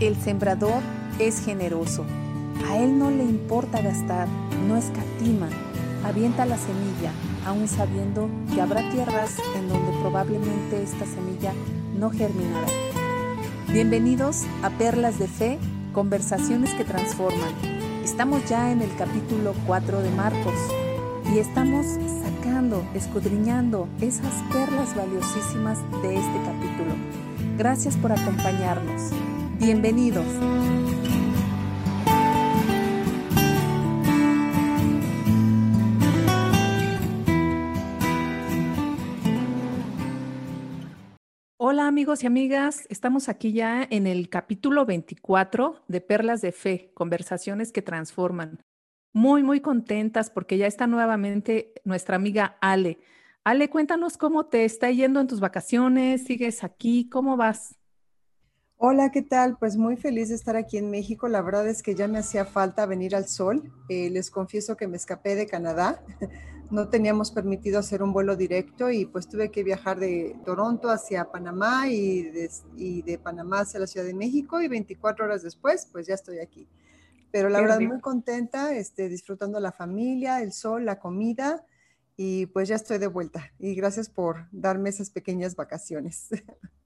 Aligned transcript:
El 0.00 0.14
sembrador 0.14 0.80
es 1.18 1.44
generoso. 1.44 2.04
A 2.70 2.78
él 2.78 3.00
no 3.00 3.10
le 3.10 3.24
importa 3.24 3.82
gastar, 3.82 4.28
no 4.68 4.76
escatima, 4.76 5.48
avienta 6.04 6.46
la 6.46 6.56
semilla, 6.56 7.10
aún 7.44 7.66
sabiendo 7.66 8.28
que 8.54 8.60
habrá 8.60 8.88
tierras 8.90 9.34
en 9.56 9.68
donde 9.68 9.90
probablemente 10.00 10.84
esta 10.84 11.04
semilla 11.04 11.52
no 11.98 12.10
germinará. 12.10 12.68
Bienvenidos 13.72 14.44
a 14.62 14.70
Perlas 14.70 15.18
de 15.18 15.26
Fe, 15.26 15.58
conversaciones 15.92 16.72
que 16.74 16.84
transforman. 16.84 17.52
Estamos 18.04 18.48
ya 18.48 18.70
en 18.70 18.82
el 18.82 18.94
capítulo 18.94 19.52
4 19.66 20.00
de 20.00 20.10
Marcos 20.10 20.54
y 21.34 21.40
estamos 21.40 21.86
sacando, 22.22 22.84
escudriñando 22.94 23.88
esas 24.00 24.32
perlas 24.52 24.94
valiosísimas 24.94 25.78
de 26.02 26.18
este 26.18 26.38
capítulo. 26.44 26.94
Gracias 27.58 27.96
por 27.96 28.12
acompañarnos. 28.12 29.10
Bienvenidos. 29.60 30.24
Hola 41.56 41.88
amigos 41.88 42.22
y 42.22 42.28
amigas, 42.28 42.86
estamos 42.88 43.28
aquí 43.28 43.52
ya 43.52 43.84
en 43.90 44.06
el 44.06 44.28
capítulo 44.28 44.86
24 44.86 45.82
de 45.88 46.00
Perlas 46.00 46.40
de 46.40 46.52
Fe, 46.52 46.92
conversaciones 46.94 47.72
que 47.72 47.82
transforman. 47.82 48.60
Muy, 49.12 49.42
muy 49.42 49.60
contentas 49.60 50.30
porque 50.30 50.56
ya 50.56 50.68
está 50.68 50.86
nuevamente 50.86 51.72
nuestra 51.82 52.14
amiga 52.14 52.56
Ale. 52.60 53.00
Ale, 53.42 53.68
cuéntanos 53.70 54.18
cómo 54.18 54.46
te 54.46 54.64
está 54.64 54.92
yendo 54.92 55.20
en 55.20 55.26
tus 55.26 55.40
vacaciones, 55.40 56.24
sigues 56.24 56.62
aquí, 56.62 57.08
¿cómo 57.08 57.36
vas? 57.36 57.74
Hola, 58.80 59.10
¿qué 59.10 59.22
tal? 59.22 59.58
Pues 59.58 59.76
muy 59.76 59.96
feliz 59.96 60.28
de 60.28 60.36
estar 60.36 60.54
aquí 60.54 60.76
en 60.78 60.88
México. 60.88 61.26
La 61.26 61.42
verdad 61.42 61.66
es 61.66 61.82
que 61.82 61.96
ya 61.96 62.06
me 62.06 62.18
hacía 62.18 62.44
falta 62.44 62.86
venir 62.86 63.16
al 63.16 63.26
sol. 63.26 63.72
Eh, 63.88 64.08
les 64.08 64.30
confieso 64.30 64.76
que 64.76 64.86
me 64.86 64.96
escapé 64.96 65.34
de 65.34 65.46
Canadá. 65.46 66.02
No 66.70 66.90
teníamos 66.90 67.30
permitido 67.30 67.78
hacer 67.78 68.02
un 68.02 68.12
vuelo 68.12 68.36
directo 68.36 68.90
y 68.90 69.06
pues 69.06 69.26
tuve 69.26 69.50
que 69.50 69.64
viajar 69.64 69.98
de 69.98 70.36
Toronto 70.44 70.90
hacia 70.90 71.24
Panamá 71.24 71.88
y 71.88 72.24
de, 72.24 73.18
Panamá 73.24 73.60
hacia 73.60 73.80
la 73.80 73.86
Ciudad 73.86 74.04
de 74.04 74.12
México 74.12 74.60
y 74.60 74.68
24 74.68 75.24
horas 75.24 75.42
después 75.42 75.88
pues 75.90 76.06
ya 76.06 76.12
estoy 76.12 76.40
aquí. 76.40 76.68
Pero 77.30 77.48
la 77.48 77.62
verdad 77.62 77.80
muy 77.80 78.02
contenta, 78.02 78.76
este, 78.76 79.08
disfrutando 79.08 79.58
la 79.60 79.72
familia, 79.72 80.42
el 80.42 80.52
sol, 80.52 80.84
la 80.84 80.98
comida 80.98 81.64
y 82.18 82.44
pues 82.44 82.68
ya 82.68 82.76
estoy 82.76 82.98
de 82.98 83.06
vuelta. 83.06 83.50
Y 83.58 83.74
gracias 83.74 84.10
por 84.10 84.46
darme 84.52 84.90
esas 84.90 85.08
pequeñas 85.08 85.56
vacaciones. 85.56 86.28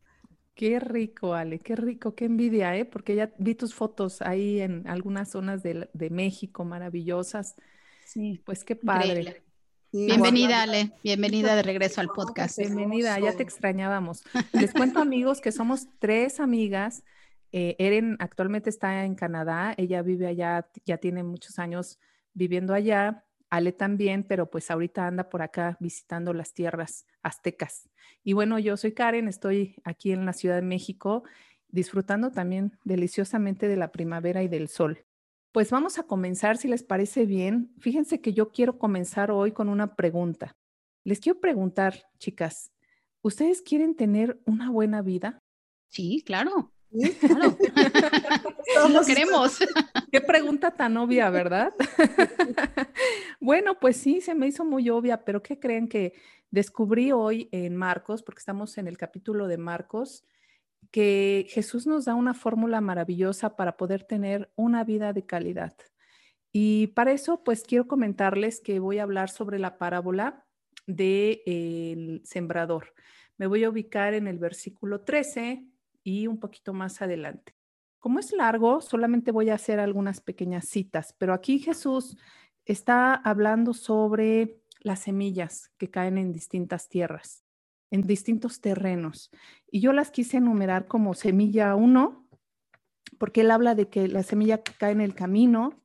Qué 0.54 0.78
rico, 0.78 1.34
Ale, 1.34 1.58
qué 1.58 1.76
rico, 1.76 2.14
qué 2.14 2.26
envidia, 2.26 2.76
¿eh? 2.76 2.84
Porque 2.84 3.14
ya 3.14 3.32
vi 3.38 3.54
tus 3.54 3.74
fotos 3.74 4.20
ahí 4.20 4.60
en 4.60 4.86
algunas 4.86 5.30
zonas 5.30 5.62
de, 5.62 5.88
México 6.10 6.64
maravillosas. 6.64 7.56
Sí. 8.04 8.42
Pues 8.44 8.62
qué 8.62 8.76
padre. 8.76 9.42
Bienvenida, 9.90 10.62
Ale. 10.62 10.92
Bienvenida 11.02 11.56
de 11.56 11.62
regreso 11.62 12.00
al 12.02 12.08
podcast. 12.08 12.58
Bienvenida, 12.58 13.18
ya 13.18 13.34
te 13.34 13.42
extrañábamos. 13.42 14.24
Les 14.52 14.72
cuento, 14.72 15.00
amigos, 15.00 15.40
que 15.40 15.52
somos 15.52 15.86
tres 15.98 16.38
amigas. 16.38 17.02
Eh, 17.52 17.76
Eren 17.78 18.16
actualmente 18.18 18.68
está 18.68 19.04
en 19.04 19.14
Canadá. 19.14 19.74
Ella 19.76 20.02
vive 20.02 20.26
allá, 20.26 20.68
ya 20.84 20.98
tiene 20.98 21.22
muchos 21.22 21.58
años 21.58 21.98
viviendo 22.34 22.74
allá. 22.74 23.24
Ale 23.52 23.72
también, 23.72 24.22
pero 24.22 24.48
pues 24.48 24.70
ahorita 24.70 25.06
anda 25.06 25.28
por 25.28 25.42
acá 25.42 25.76
visitando 25.78 26.32
las 26.32 26.54
tierras 26.54 27.04
aztecas. 27.22 27.90
Y 28.24 28.32
bueno, 28.32 28.58
yo 28.58 28.78
soy 28.78 28.92
Karen, 28.92 29.28
estoy 29.28 29.76
aquí 29.84 30.12
en 30.12 30.24
la 30.24 30.32
Ciudad 30.32 30.54
de 30.54 30.62
México 30.62 31.24
disfrutando 31.68 32.30
también 32.30 32.78
deliciosamente 32.84 33.68
de 33.68 33.76
la 33.76 33.92
primavera 33.92 34.42
y 34.42 34.48
del 34.48 34.68
sol. 34.68 35.04
Pues 35.52 35.70
vamos 35.70 35.98
a 35.98 36.04
comenzar, 36.04 36.56
si 36.56 36.66
les 36.66 36.82
parece 36.82 37.26
bien. 37.26 37.74
Fíjense 37.78 38.22
que 38.22 38.32
yo 38.32 38.52
quiero 38.52 38.78
comenzar 38.78 39.30
hoy 39.30 39.52
con 39.52 39.68
una 39.68 39.96
pregunta. 39.96 40.56
Les 41.04 41.20
quiero 41.20 41.38
preguntar, 41.38 42.04
chicas, 42.18 42.72
¿ustedes 43.20 43.60
quieren 43.60 43.94
tener 43.96 44.40
una 44.46 44.70
buena 44.70 45.02
vida? 45.02 45.42
Sí, 45.88 46.22
claro. 46.24 46.72
Claro. 47.20 47.56
Lo 48.92 49.02
queremos. 49.04 49.58
Qué 50.10 50.20
pregunta 50.20 50.70
tan 50.72 50.96
obvia, 50.96 51.30
¿verdad? 51.30 51.72
bueno, 53.40 53.78
pues 53.78 53.96
sí, 53.96 54.20
se 54.20 54.34
me 54.34 54.46
hizo 54.46 54.64
muy 54.64 54.90
obvia, 54.90 55.24
pero 55.24 55.42
¿qué 55.42 55.58
creen 55.58 55.88
que 55.88 56.14
descubrí 56.50 57.12
hoy 57.12 57.48
en 57.50 57.76
Marcos, 57.76 58.22
porque 58.22 58.40
estamos 58.40 58.76
en 58.78 58.86
el 58.86 58.98
capítulo 58.98 59.46
de 59.46 59.56
Marcos, 59.56 60.24
que 60.90 61.46
Jesús 61.48 61.86
nos 61.86 62.04
da 62.04 62.14
una 62.14 62.34
fórmula 62.34 62.80
maravillosa 62.80 63.56
para 63.56 63.76
poder 63.76 64.04
tener 64.04 64.50
una 64.56 64.84
vida 64.84 65.12
de 65.12 65.24
calidad. 65.24 65.74
Y 66.52 66.88
para 66.88 67.12
eso, 67.12 67.42
pues 67.42 67.62
quiero 67.62 67.88
comentarles 67.88 68.60
que 68.60 68.78
voy 68.78 68.98
a 68.98 69.04
hablar 69.04 69.30
sobre 69.30 69.58
la 69.58 69.78
parábola 69.78 70.44
del 70.86 72.20
sembrador. 72.24 72.92
Me 73.38 73.46
voy 73.46 73.64
a 73.64 73.70
ubicar 73.70 74.12
en 74.12 74.26
el 74.26 74.38
versículo 74.38 75.00
13 75.00 75.71
y 76.02 76.26
un 76.26 76.38
poquito 76.38 76.72
más 76.72 77.02
adelante. 77.02 77.54
Como 77.98 78.18
es 78.18 78.32
largo, 78.32 78.80
solamente 78.80 79.30
voy 79.30 79.50
a 79.50 79.54
hacer 79.54 79.78
algunas 79.78 80.20
pequeñas 80.20 80.66
citas, 80.66 81.14
pero 81.18 81.34
aquí 81.34 81.58
Jesús 81.58 82.16
está 82.64 83.14
hablando 83.14 83.74
sobre 83.74 84.60
las 84.80 85.00
semillas 85.00 85.70
que 85.78 85.90
caen 85.90 86.18
en 86.18 86.32
distintas 86.32 86.88
tierras, 86.88 87.44
en 87.90 88.02
distintos 88.02 88.60
terrenos. 88.60 89.30
Y 89.70 89.80
yo 89.80 89.92
las 89.92 90.10
quise 90.10 90.38
enumerar 90.38 90.88
como 90.88 91.14
semilla 91.14 91.74
1, 91.76 92.28
porque 93.18 93.42
él 93.42 93.50
habla 93.50 93.74
de 93.74 93.88
que 93.88 94.08
la 94.08 94.24
semilla 94.24 94.62
cae 94.62 94.92
en 94.92 95.00
el 95.00 95.14
camino, 95.14 95.80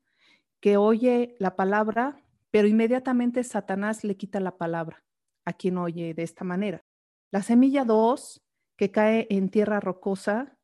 que 0.59 0.77
oye 0.77 1.35
la 1.39 1.55
palabra, 1.55 2.19
pero 2.49 2.67
inmediatamente 2.67 3.43
Satanás 3.43 4.03
le 4.03 4.17
quita 4.17 4.39
la 4.39 4.57
palabra 4.57 5.03
a 5.45 5.53
quien 5.53 5.77
oye 5.77 6.13
de 6.13 6.23
esta 6.23 6.43
manera. 6.43 6.83
La 7.31 7.43
semilla 7.43 7.85
2, 7.85 8.43
que 8.77 8.91
cae 8.91 9.27
en 9.29 9.49
tierra 9.49 9.79
rocosa, 9.79 10.57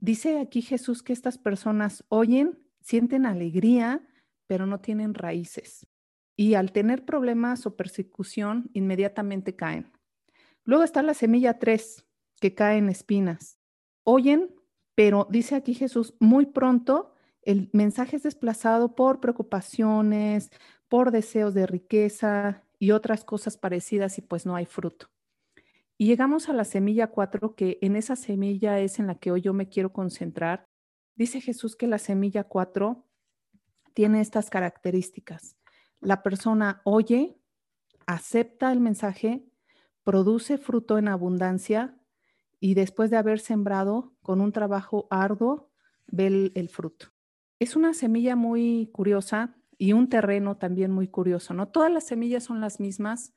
Dice 0.00 0.38
aquí 0.38 0.62
Jesús 0.62 1.02
que 1.02 1.12
estas 1.12 1.36
personas 1.36 2.04
oyen, 2.08 2.58
sienten 2.80 3.26
alegría, 3.26 4.08
pero 4.46 4.64
no 4.64 4.80
tienen 4.80 5.12
raíces. 5.12 5.86
Y 6.36 6.54
al 6.54 6.72
tener 6.72 7.04
problemas 7.04 7.66
o 7.66 7.76
persecución, 7.76 8.70
inmediatamente 8.72 9.56
caen. 9.56 9.92
Luego 10.64 10.84
está 10.84 11.02
la 11.02 11.12
semilla 11.12 11.58
3, 11.58 12.06
que 12.40 12.54
cae 12.54 12.78
en 12.78 12.88
espinas. 12.88 13.58
Oyen, 14.02 14.54
pero 14.94 15.28
dice 15.30 15.54
aquí 15.54 15.74
Jesús, 15.74 16.14
muy 16.18 16.46
pronto 16.46 17.12
el 17.42 17.68
mensaje 17.72 18.16
es 18.16 18.22
desplazado 18.22 18.94
por 18.94 19.20
preocupaciones, 19.20 20.50
por 20.88 21.10
deseos 21.10 21.54
de 21.54 21.66
riqueza 21.66 22.64
y 22.78 22.90
otras 22.90 23.24
cosas 23.24 23.56
parecidas 23.56 24.18
y 24.18 24.22
pues 24.22 24.46
no 24.46 24.56
hay 24.56 24.66
fruto. 24.66 25.08
Y 26.00 26.06
llegamos 26.06 26.48
a 26.48 26.54
la 26.54 26.64
semilla 26.64 27.08
4, 27.08 27.54
que 27.54 27.76
en 27.82 27.94
esa 27.94 28.16
semilla 28.16 28.78
es 28.78 28.98
en 28.98 29.06
la 29.06 29.16
que 29.16 29.32
hoy 29.32 29.42
yo 29.42 29.52
me 29.52 29.68
quiero 29.68 29.92
concentrar. 29.92 30.66
Dice 31.14 31.42
Jesús 31.42 31.76
que 31.76 31.86
la 31.86 31.98
semilla 31.98 32.44
4 32.44 33.04
tiene 33.92 34.22
estas 34.22 34.48
características. 34.48 35.58
La 36.00 36.22
persona 36.22 36.80
oye, 36.84 37.38
acepta 38.06 38.72
el 38.72 38.80
mensaje, 38.80 39.44
produce 40.02 40.56
fruto 40.56 40.96
en 40.96 41.06
abundancia 41.06 42.00
y 42.60 42.72
después 42.72 43.10
de 43.10 43.18
haber 43.18 43.38
sembrado 43.38 44.14
con 44.22 44.40
un 44.40 44.52
trabajo 44.52 45.06
arduo, 45.10 45.70
ve 46.06 46.28
el, 46.28 46.52
el 46.54 46.70
fruto. 46.70 47.08
Es 47.58 47.76
una 47.76 47.92
semilla 47.92 48.36
muy 48.36 48.88
curiosa 48.94 49.54
y 49.76 49.92
un 49.92 50.08
terreno 50.08 50.56
también 50.56 50.92
muy 50.92 51.08
curioso. 51.08 51.52
No 51.52 51.68
todas 51.68 51.92
las 51.92 52.06
semillas 52.06 52.44
son 52.44 52.62
las 52.62 52.80
mismas, 52.80 53.34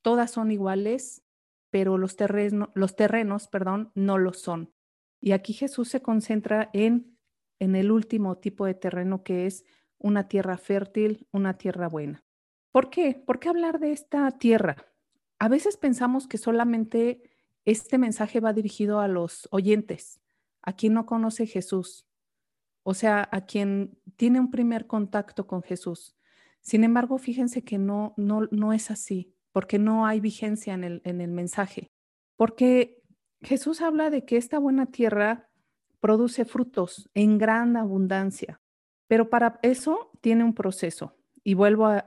todas 0.00 0.30
son 0.30 0.50
iguales, 0.50 1.25
pero 1.70 1.98
los, 1.98 2.16
terrenos, 2.16 2.70
los 2.74 2.96
terrenos 2.96 3.48
perdón, 3.48 3.90
no 3.94 4.18
lo 4.18 4.32
son. 4.32 4.72
Y 5.20 5.32
aquí 5.32 5.52
Jesús 5.52 5.88
se 5.88 6.02
concentra 6.02 6.70
en, 6.72 7.18
en 7.58 7.74
el 7.74 7.90
último 7.90 8.38
tipo 8.38 8.66
de 8.66 8.74
terreno 8.74 9.22
que 9.22 9.46
es 9.46 9.64
una 9.98 10.28
tierra 10.28 10.58
fértil, 10.58 11.26
una 11.32 11.58
tierra 11.58 11.88
buena. 11.88 12.24
¿Por 12.70 12.90
qué? 12.90 13.14
¿Por 13.14 13.38
qué 13.38 13.48
hablar 13.48 13.78
de 13.78 13.92
esta 13.92 14.30
tierra? 14.32 14.76
A 15.38 15.48
veces 15.48 15.76
pensamos 15.76 16.26
que 16.26 16.38
solamente 16.38 17.22
este 17.64 17.98
mensaje 17.98 18.40
va 18.40 18.52
dirigido 18.52 19.00
a 19.00 19.08
los 19.08 19.48
oyentes, 19.50 20.20
a 20.62 20.74
quien 20.74 20.94
no 20.94 21.06
conoce 21.06 21.46
Jesús, 21.46 22.06
o 22.82 22.94
sea, 22.94 23.28
a 23.32 23.46
quien 23.46 23.98
tiene 24.16 24.38
un 24.38 24.50
primer 24.50 24.86
contacto 24.86 25.46
con 25.46 25.62
Jesús. 25.62 26.16
Sin 26.60 26.84
embargo, 26.84 27.18
fíjense 27.18 27.64
que 27.64 27.78
no, 27.78 28.14
no, 28.16 28.42
no 28.50 28.72
es 28.72 28.90
así 28.90 29.35
porque 29.56 29.78
no 29.78 30.04
hay 30.04 30.20
vigencia 30.20 30.74
en 30.74 30.84
el, 30.84 31.00
en 31.06 31.22
el 31.22 31.30
mensaje. 31.30 31.90
Porque 32.36 33.02
Jesús 33.40 33.80
habla 33.80 34.10
de 34.10 34.26
que 34.26 34.36
esta 34.36 34.58
buena 34.58 34.84
tierra 34.84 35.48
produce 35.98 36.44
frutos 36.44 37.08
en 37.14 37.38
gran 37.38 37.74
abundancia, 37.78 38.60
pero 39.08 39.30
para 39.30 39.58
eso 39.62 40.10
tiene 40.20 40.44
un 40.44 40.52
proceso. 40.52 41.16
Y 41.42 41.54
vuelvo 41.54 41.86
a, 41.86 42.04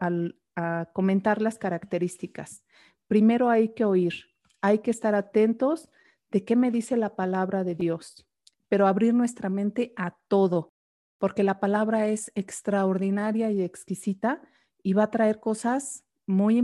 a 0.55 0.89
comentar 0.93 1.41
las 1.41 1.57
características. 1.57 2.63
Primero 3.07 3.49
hay 3.49 3.73
que 3.73 3.83
oír, 3.83 4.25
hay 4.61 4.77
que 4.77 4.91
estar 4.91 5.15
atentos 5.15 5.89
de 6.29 6.45
qué 6.45 6.55
me 6.55 6.69
dice 6.69 6.97
la 6.97 7.15
palabra 7.15 7.63
de 7.63 7.73
Dios. 7.73 8.27
pero 8.67 8.85
abrir 8.85 9.15
nuestra 9.15 9.49
mente 9.49 9.91
a 9.95 10.19
todo, 10.27 10.71
porque 11.17 11.41
la 11.41 11.59
palabra 11.59 12.09
es 12.09 12.31
extraordinaria 12.35 13.49
y 13.49 13.63
exquisita 13.63 14.39
y 14.83 14.93
va 14.93 15.05
a 15.05 15.09
traer 15.09 15.39
cosas 15.39 16.05
muy 16.29 16.63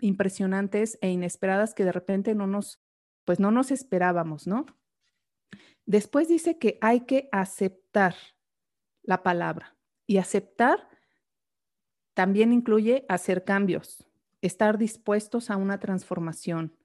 impresionantes 0.00 0.98
e 1.00 1.08
inesperadas 1.08 1.72
que 1.72 1.84
de 1.84 1.92
repente 1.92 2.34
no 2.34 2.46
nos, 2.46 2.78
pues 3.24 3.40
no 3.40 3.50
nos 3.50 3.70
esperábamos, 3.70 4.46
¿no? 4.46 4.66
Después 5.86 6.28
dice 6.28 6.58
que 6.58 6.76
hay 6.82 7.00
que 7.00 7.30
aceptar 7.32 8.14
la 9.02 9.22
palabra 9.22 9.76
y 10.06 10.18
aceptar 10.18 10.88
también 12.12 12.52
incluye 12.52 13.06
hacer 13.08 13.44
cambios, 13.44 14.06
estar 14.42 14.76
dispuestos 14.76 15.48
a 15.48 15.56
una 15.56 15.80
transformación. 15.80 16.76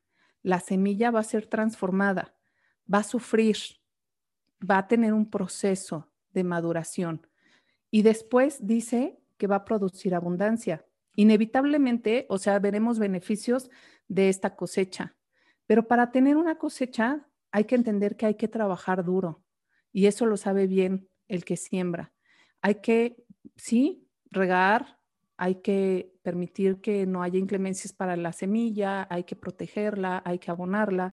La 0.42 0.62
semilla 0.62 1.12
va 1.12 1.20
a 1.20 1.24
ser 1.24 1.46
transformada, 1.46 2.34
va 2.92 3.00
a 3.00 3.04
sufrir, 3.04 3.58
va 4.60 4.78
a 4.78 4.88
tener 4.88 5.12
un 5.12 5.30
proceso 5.30 6.10
de 6.32 6.46
maduración 6.46 7.28
y 7.92 8.04
después 8.04 8.66
dice 8.66 9.20
que 9.38 9.48
va 9.48 9.58
a 9.58 9.66
producir 9.66 10.16
abundancia. 10.16 10.87
Inevitablemente, 11.18 12.28
o 12.30 12.38
sea, 12.38 12.60
veremos 12.60 13.00
beneficios 13.00 13.72
de 14.08 14.30
esta 14.30 14.56
cosecha, 14.56 15.16
pero 15.66 15.88
para 15.88 16.12
tener 16.12 16.38
una 16.38 16.60
cosecha 16.60 17.28
hay 17.52 17.66
que 17.66 17.74
entender 17.76 18.18
que 18.18 18.28
hay 18.28 18.36
que 18.36 18.48
trabajar 18.48 19.04
duro 19.04 19.44
y 19.92 20.06
eso 20.06 20.28
lo 20.28 20.38
sabe 20.38 20.68
bien 20.68 21.10
el 21.28 21.44
que 21.44 21.58
siembra. 21.58 22.14
Hay 22.62 22.76
que, 22.76 23.26
sí, 23.56 24.08
regar, 24.30 25.00
hay 25.38 25.56
que 25.56 26.14
permitir 26.22 26.82
que 26.82 27.08
no 27.08 27.24
haya 27.24 27.40
inclemencias 27.40 27.94
para 27.94 28.16
la 28.16 28.32
semilla, 28.32 29.08
hay 29.10 29.24
que 29.24 29.36
protegerla, 29.36 30.22
hay 30.24 30.38
que 30.38 30.52
abonarla 30.52 31.12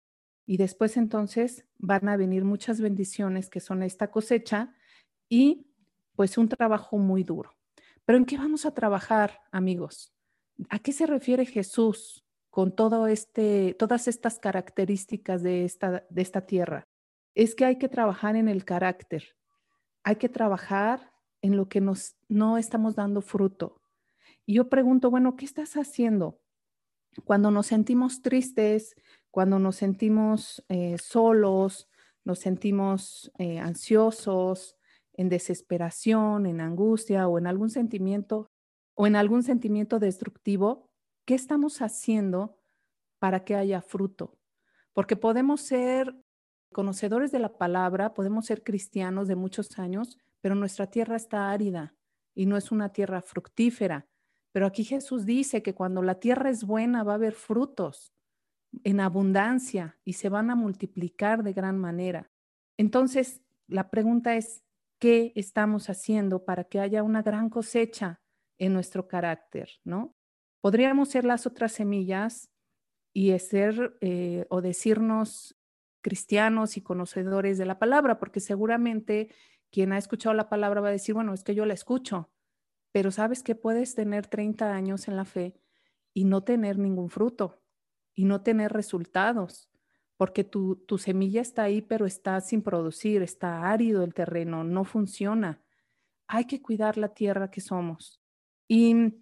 y 0.47 0.57
después 0.57 0.97
entonces 0.97 1.65
van 1.79 2.09
a 2.09 2.17
venir 2.17 2.45
muchas 2.45 2.81
bendiciones 2.81 3.49
que 3.51 3.61
son 3.61 3.85
esta 3.85 4.11
cosecha 4.11 4.75
y 5.29 5.69
pues 6.17 6.39
un 6.39 6.49
trabajo 6.49 6.99
muy 6.99 7.25
duro. 7.25 7.55
Pero 8.05 8.19
¿en 8.19 8.25
qué 8.25 8.37
vamos 8.37 8.67
a 8.67 8.75
trabajar, 8.75 9.41
amigos? 9.51 10.13
¿A 10.69 10.79
qué 10.79 10.93
se 10.93 11.07
refiere 11.07 11.47
Jesús 11.47 12.25
con 12.51 12.75
todo 12.75 13.07
este, 13.07 13.75
todas 13.79 14.09
estas 14.09 14.39
características 14.39 15.43
de 15.43 15.65
esta, 15.65 16.05
de 16.09 16.23
esta 16.23 16.47
tierra? 16.47 16.89
Es 17.35 17.55
que 17.55 17.65
hay 17.65 17.79
que 17.79 17.89
trabajar 17.89 18.37
en 18.37 18.49
el 18.49 18.65
carácter, 18.65 19.37
hay 20.03 20.17
que 20.17 20.29
trabajar 20.29 21.13
en 21.41 21.57
lo 21.57 21.69
que 21.69 21.81
nos, 21.81 22.17
no 22.29 22.59
estamos 22.59 22.95
dando 22.95 23.23
fruto. 23.23 23.81
Y 24.47 24.55
yo 24.55 24.69
pregunto, 24.69 25.11
bueno, 25.11 25.37
¿qué 25.37 25.45
estás 25.45 25.77
haciendo? 25.77 26.41
Cuando 27.25 27.51
nos 27.51 27.67
sentimos 27.67 28.23
tristes, 28.23 28.95
cuando 29.31 29.59
nos 29.59 29.77
sentimos 29.77 30.65
eh, 30.69 30.97
solos, 30.99 31.89
nos 32.25 32.39
sentimos 32.39 33.33
eh, 33.39 33.59
ansiosos, 33.59 34.77
en 35.15 35.29
desesperación, 35.29 36.47
en 36.47 36.61
angustia 36.61 37.29
o 37.29 37.39
en 37.39 37.47
algún 37.47 37.71
sentimiento 37.71 38.51
o 38.95 39.07
en 39.07 39.17
algún 39.17 39.43
sentimiento 39.43 39.99
destructivo, 39.99 40.91
¿qué 41.25 41.35
estamos 41.35 41.81
haciendo 41.81 42.59
para 43.19 43.45
que 43.45 43.55
haya 43.55 43.81
fruto? 43.81 44.39
Porque 44.93 45.17
podemos 45.17 45.61
ser 45.63 46.15
conocedores 46.73 47.33
de 47.33 47.39
la 47.39 47.57
palabra, 47.57 48.15
podemos 48.15 48.47
ser 48.47 48.63
cristianos 48.63 49.29
de 49.29 49.37
muchos 49.37 49.79
años, 49.79 50.19
pero 50.41 50.55
nuestra 50.55 50.89
tierra 50.89 51.17
está 51.17 51.51
árida 51.51 51.95
y 52.35 52.47
no 52.47 52.57
es 52.57 52.73
una 52.73 52.91
tierra 52.91 53.23
fructífera. 53.23 54.07
Pero 54.53 54.67
aquí 54.67 54.85
Jesús 54.85 55.25
dice 55.25 55.63
que 55.63 55.75
cuando 55.75 56.03
la 56.03 56.17
tierra 56.17 56.51
es 56.51 56.65
buena 56.65 57.05
va 57.05 57.13
a 57.13 57.17
haber 57.17 57.35
frutos 57.35 58.13
en 58.85 59.01
abundancia 59.01 59.99
y 60.05 60.15
se 60.15 60.29
van 60.29 60.51
a 60.51 60.55
multiplicar 60.55 61.43
de 61.43 61.53
gran 61.53 61.79
manera. 61.79 62.31
Entonces, 62.77 63.43
la 63.67 63.91
pregunta 63.91 64.37
es, 64.37 64.63
¿qué 65.03 65.33
estamos 65.35 65.91
haciendo 65.91 66.45
para 66.45 66.63
que 66.63 66.79
haya 66.79 67.03
una 67.03 67.23
gran 67.23 67.51
cosecha 67.51 68.21
en 68.57 68.73
nuestro 68.73 69.09
carácter? 69.09 69.69
¿No? 69.83 70.15
Podríamos 70.61 71.09
ser 71.09 71.25
las 71.25 71.45
otras 71.45 71.73
semillas 71.73 72.53
y 73.13 73.37
ser 73.41 73.99
eh, 74.01 74.47
o 74.49 74.61
decirnos 74.61 75.59
cristianos 76.03 76.77
y 76.77 76.83
conocedores 76.83 77.59
de 77.59 77.67
la 77.67 77.81
palabra, 77.81 78.21
porque 78.21 78.39
seguramente 78.39 79.35
quien 79.73 79.93
ha 79.93 79.99
escuchado 79.99 80.37
la 80.37 80.49
palabra 80.49 80.81
va 80.81 80.91
a 80.91 80.93
decir, 80.93 81.17
bueno, 81.17 81.35
es 81.35 81.43
que 81.43 81.57
yo 81.57 81.67
la 81.67 81.75
escucho, 81.75 82.31
pero 82.93 83.11
sabes 83.11 83.43
que 83.43 83.57
puedes 83.57 83.97
tener 83.97 84.29
30 84.29 84.73
años 84.73 85.09
en 85.09 85.17
la 85.17 85.25
fe 85.25 85.57
y 86.15 86.27
no 86.27 86.45
tener 86.45 86.79
ningún 86.79 87.11
fruto 87.11 87.61
y 88.15 88.25
no 88.25 88.43
tener 88.43 88.73
resultados, 88.73 89.69
porque 90.23 90.45
tu, 90.45 90.77
tu 90.77 90.99
semilla 90.99 91.41
está 91.41 91.65
ahí, 91.65 91.83
pero 91.83 92.07
está 92.07 92.41
sin 92.41 92.63
producir, 92.63 93.23
está 93.23 93.69
árido 93.73 94.05
el 94.05 94.15
terreno, 94.15 94.63
no 94.63 94.85
funciona. 94.85 95.61
Hay 96.29 96.45
que 96.45 96.63
cuidar 96.63 96.97
la 96.97 97.09
tierra 97.09 97.51
que 97.51 97.61
somos. 97.61 98.23
Y 98.69 99.17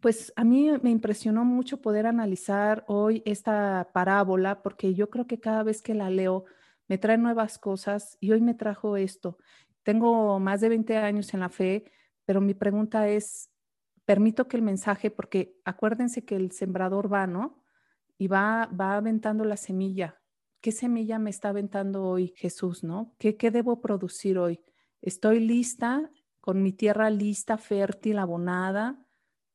pues 0.00 0.32
a 0.36 0.44
mí 0.44 0.70
me 0.82 0.90
impresionó 0.90 1.44
mucho 1.44 1.82
poder 1.82 2.06
analizar 2.06 2.84
hoy 2.86 3.24
esta 3.26 3.90
parábola, 3.92 4.62
porque 4.62 4.94
yo 4.94 5.10
creo 5.10 5.26
que 5.26 5.40
cada 5.40 5.64
vez 5.64 5.82
que 5.82 5.94
la 5.94 6.10
leo 6.10 6.44
me 6.86 6.96
trae 6.96 7.18
nuevas 7.18 7.58
cosas 7.58 8.16
y 8.20 8.30
hoy 8.30 8.40
me 8.40 8.54
trajo 8.54 8.96
esto. 8.96 9.36
Tengo 9.82 10.38
más 10.38 10.60
de 10.60 10.68
20 10.68 10.96
años 10.96 11.34
en 11.34 11.40
la 11.40 11.48
fe, 11.48 11.90
pero 12.24 12.40
mi 12.40 12.54
pregunta 12.54 13.08
es, 13.08 13.50
permito 14.04 14.46
que 14.46 14.58
el 14.58 14.62
mensaje, 14.62 15.10
porque 15.10 15.58
acuérdense 15.64 16.24
que 16.24 16.36
el 16.36 16.52
sembrador 16.52 17.12
va, 17.12 17.26
¿no? 17.26 17.63
Y 18.18 18.28
va, 18.28 18.66
va 18.66 18.96
aventando 18.96 19.44
la 19.44 19.56
semilla. 19.56 20.20
¿Qué 20.60 20.72
semilla 20.72 21.18
me 21.18 21.30
está 21.30 21.50
aventando 21.50 22.04
hoy 22.04 22.32
Jesús, 22.36 22.84
no? 22.84 23.14
¿Qué, 23.18 23.36
qué 23.36 23.50
debo 23.50 23.80
producir 23.80 24.38
hoy? 24.38 24.60
¿Estoy 25.02 25.40
lista, 25.40 26.10
con 26.40 26.62
mi 26.62 26.72
tierra 26.72 27.10
lista, 27.10 27.58
fértil, 27.58 28.18
abonada, 28.18 29.06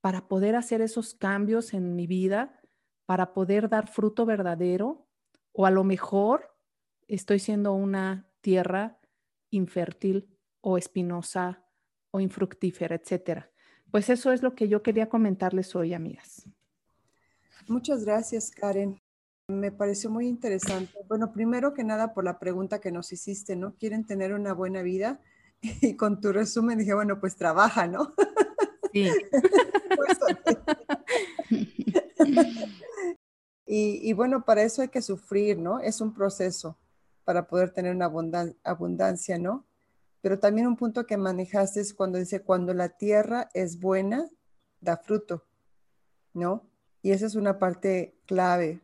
para 0.02 0.28
poder 0.28 0.56
hacer 0.56 0.82
esos 0.82 1.16
cambios 1.16 1.74
en 1.74 1.96
mi 1.96 2.06
vida, 2.06 2.62
para 3.06 3.34
poder 3.34 3.70
dar 3.70 3.88
fruto 3.88 4.26
verdadero? 4.26 5.08
O 5.52 5.66
a 5.66 5.72
lo 5.72 5.84
mejor 5.84 6.56
estoy 7.08 7.40
siendo 7.40 7.74
una 7.74 8.30
tierra 8.42 9.00
infértil 9.50 10.38
o 10.62 10.78
espinosa 10.78 11.66
o 12.12 12.20
infructífera, 12.20 12.96
etcétera. 12.96 13.52
Pues 13.92 14.10
eso 14.10 14.32
es 14.32 14.44
lo 14.44 14.54
que 14.54 14.68
yo 14.68 14.84
quería 14.84 15.10
comentarles 15.10 15.76
hoy, 15.76 15.94
amigas. 15.94 16.48
Muchas 17.70 18.04
gracias, 18.04 18.50
Karen. 18.50 19.00
Me 19.48 19.72
pareció 19.72 20.10
muy 20.10 20.28
interesante. 20.28 20.92
Bueno, 21.08 21.32
primero 21.32 21.72
que 21.76 21.84
nada 21.84 22.16
por 22.16 22.24
la 22.24 22.40
pregunta 22.40 22.82
que 22.82 22.92
nos 22.92 23.12
hiciste, 23.12 23.56
¿no? 23.56 23.76
¿Quieren 23.76 24.06
tener 24.06 24.34
una 24.34 24.54
buena 24.54 24.82
vida? 24.82 25.22
Y 25.82 25.96
con 25.96 26.20
tu 26.20 26.32
resumen 26.32 26.80
dije, 26.80 26.96
bueno, 26.96 27.20
pues 27.20 27.36
trabaja, 27.36 27.86
¿no? 27.86 28.16
Sí. 28.92 29.08
y, 33.68 34.10
y, 34.10 34.14
bueno, 34.14 34.46
para 34.46 34.64
eso 34.64 34.82
hay 34.82 34.88
que 34.88 35.02
sufrir, 35.04 35.60
¿no? 35.60 35.80
Es 35.80 36.02
un 36.02 36.14
proceso 36.14 36.80
para 37.24 37.46
poder 37.46 37.72
tener 37.72 37.94
una 37.94 38.12
abundancia, 38.64 39.38
¿no? 39.38 39.68
Pero 40.22 40.40
también 40.40 40.66
un 40.66 40.76
punto 40.76 41.06
que 41.06 41.18
manejaste 41.18 41.82
es 41.82 41.94
cuando 41.94 42.18
dice, 42.18 42.42
cuando 42.42 42.74
la 42.74 42.90
tierra 42.90 43.50
es 43.54 43.80
buena, 43.80 44.28
da 44.82 44.98
fruto, 44.98 45.46
¿no? 46.34 46.69
Y 47.02 47.12
esa 47.12 47.26
es 47.26 47.36
una 47.36 47.60
parte 47.60 48.18
clave, 48.26 48.82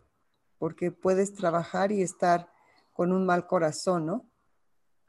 porque 0.57 0.91
puedes 0.91 1.33
trabajar 1.33 1.91
y 1.91 2.01
estar 2.01 2.49
con 2.93 3.11
un 3.11 3.25
mal 3.25 3.47
corazón, 3.47 4.05
¿no? 4.05 4.29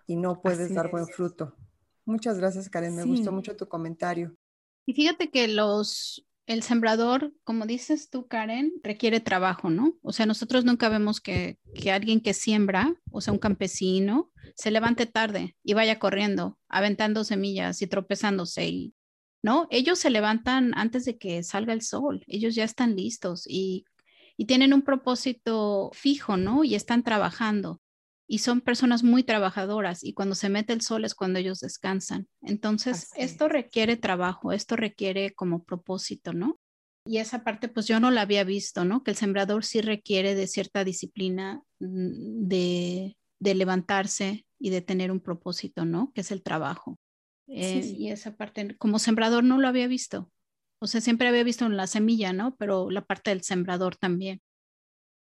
Y 0.06 0.16
no 0.16 0.40
puedes 0.40 0.75
dar 0.75 0.90
buen 0.90 1.06
fruto. 1.06 1.54
Muchas 2.04 2.38
gracias, 2.38 2.68
Karen. 2.68 2.94
Me 2.94 3.04
gustó 3.04 3.32
mucho 3.32 3.56
tu 3.56 3.68
comentario. 3.68 4.36
Y 4.84 4.94
fíjate 4.94 5.30
que 5.30 5.48
los, 5.48 6.26
el 6.46 6.62
sembrador, 6.62 7.32
como 7.42 7.66
dices 7.66 8.10
tú, 8.10 8.28
Karen, 8.28 8.72
requiere 8.82 9.18
trabajo, 9.20 9.70
¿no? 9.70 9.96
O 10.02 10.12
sea, 10.12 10.26
nosotros 10.26 10.64
nunca 10.64 10.88
vemos 10.88 11.20
que, 11.20 11.58
que, 11.75 11.90
alguien 11.90 12.20
que 12.20 12.34
siembra, 12.34 12.94
o 13.10 13.20
sea, 13.20 13.32
un 13.32 13.40
campesino, 13.40 14.30
se 14.54 14.70
levante 14.70 15.06
tarde 15.06 15.56
y 15.64 15.75
vaya 15.75 15.98
corriendo, 15.98 16.58
aventando 16.68 17.25
semillas 17.25 17.82
y 17.82 17.88
tropezándose 17.88 18.68
y, 18.68 18.94
¿no? 19.46 19.68
Ellos 19.70 20.00
se 20.00 20.10
levantan 20.10 20.72
antes 20.74 21.04
de 21.04 21.18
que 21.18 21.44
salga 21.44 21.72
el 21.72 21.82
sol, 21.82 22.24
ellos 22.26 22.56
ya 22.56 22.64
están 22.64 22.96
listos 22.96 23.44
y, 23.46 23.84
y 24.36 24.46
tienen 24.46 24.74
un 24.74 24.82
propósito 24.82 25.92
fijo, 25.94 26.36
¿no? 26.36 26.64
Y 26.64 26.74
están 26.74 27.04
trabajando 27.04 27.80
y 28.26 28.38
son 28.38 28.60
personas 28.60 29.04
muy 29.04 29.22
trabajadoras 29.22 30.02
y 30.02 30.14
cuando 30.14 30.34
se 30.34 30.48
mete 30.48 30.72
el 30.72 30.80
sol 30.80 31.04
es 31.04 31.14
cuando 31.14 31.38
ellos 31.38 31.60
descansan. 31.60 32.26
Entonces, 32.42 33.10
esto 33.14 33.46
requiere 33.46 33.96
trabajo, 33.96 34.50
esto 34.50 34.74
requiere 34.74 35.32
como 35.32 35.62
propósito, 35.62 36.32
¿no? 36.32 36.58
Y 37.06 37.18
esa 37.18 37.44
parte, 37.44 37.68
pues 37.68 37.86
yo 37.86 38.00
no 38.00 38.10
la 38.10 38.22
había 38.22 38.42
visto, 38.42 38.84
¿no? 38.84 39.04
Que 39.04 39.12
el 39.12 39.16
sembrador 39.16 39.64
sí 39.64 39.80
requiere 39.80 40.34
de 40.34 40.48
cierta 40.48 40.82
disciplina 40.82 41.62
mm, 41.78 42.48
de, 42.48 43.16
de 43.38 43.54
levantarse 43.54 44.44
y 44.58 44.70
de 44.70 44.82
tener 44.82 45.12
un 45.12 45.20
propósito, 45.20 45.84
¿no? 45.84 46.10
Que 46.12 46.22
es 46.22 46.32
el 46.32 46.42
trabajo. 46.42 46.98
Eh, 47.48 47.94
y 47.96 48.10
esa 48.10 48.36
parte, 48.36 48.76
como 48.76 48.98
sembrador 48.98 49.44
no 49.44 49.58
lo 49.58 49.68
había 49.68 49.86
visto. 49.86 50.30
O 50.78 50.86
sea, 50.86 51.00
siempre 51.00 51.28
había 51.28 51.44
visto 51.44 51.64
en 51.64 51.76
la 51.76 51.86
semilla, 51.86 52.32
¿no? 52.32 52.56
Pero 52.56 52.90
la 52.90 53.02
parte 53.02 53.30
del 53.30 53.42
sembrador 53.42 53.96
también. 53.96 54.42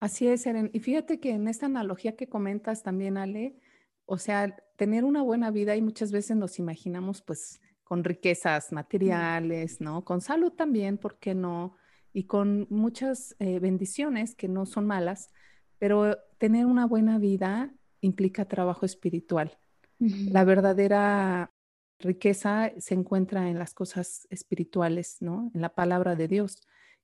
Así 0.01 0.29
es, 0.29 0.47
Eren. 0.47 0.71
Y 0.73 0.81
fíjate 0.81 1.21
que 1.21 1.31
en 1.31 1.49
esta 1.49 1.67
analogía 1.67 2.17
que 2.17 2.29
comentas 2.29 2.83
también, 2.83 3.17
Ale, 3.17 3.59
o 4.05 4.19
sea, 4.19 4.57
tener 4.77 5.05
una 5.05 5.23
buena 5.23 5.51
vida 5.51 5.77
y 5.77 5.83
muchas 5.83 6.13
veces 6.13 6.37
nos 6.37 6.59
imaginamos 6.59 7.23
pues 7.23 7.61
con 7.83 8.05
riquezas 8.05 8.73
materiales, 8.73 9.81
¿no? 9.81 10.05
Con 10.05 10.21
salud 10.21 10.53
también, 10.53 10.99
¿por 10.99 11.19
qué 11.19 11.35
no? 11.35 11.77
Y 12.13 12.25
con 12.25 12.67
muchas 12.71 13.37
eh, 13.39 13.59
bendiciones 13.59 14.35
que 14.35 14.49
no 14.49 14.67
son 14.67 14.87
malas, 14.87 15.31
pero 15.79 16.17
tener 16.39 16.67
una 16.67 16.87
buena 16.87 17.19
vida 17.19 17.75
implica 18.01 18.47
trabajo 18.47 18.87
espiritual. 18.87 19.59
La 19.99 20.45
verdadera 20.45 21.51
riqueza 21.99 22.73
se 22.79 22.95
encuentra 22.95 23.49
en 23.49 23.59
las 23.59 23.75
cosas 23.75 24.27
espirituales, 24.31 25.19
¿no? 25.21 25.51
En 25.55 25.61
la 25.61 25.75
palabra 25.75 26.17
de 26.17 26.29
Dios. 26.29 26.61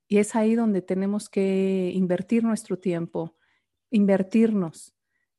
Y 0.07 0.17
es 0.17 0.35
ahí 0.35 0.55
donde 0.55 0.81
tenemos 0.81 1.29
que 1.29 1.91
invertir 1.93 2.43
nuestro 2.43 2.77
tiempo, 2.77 3.35
invertirnos. 3.89 4.95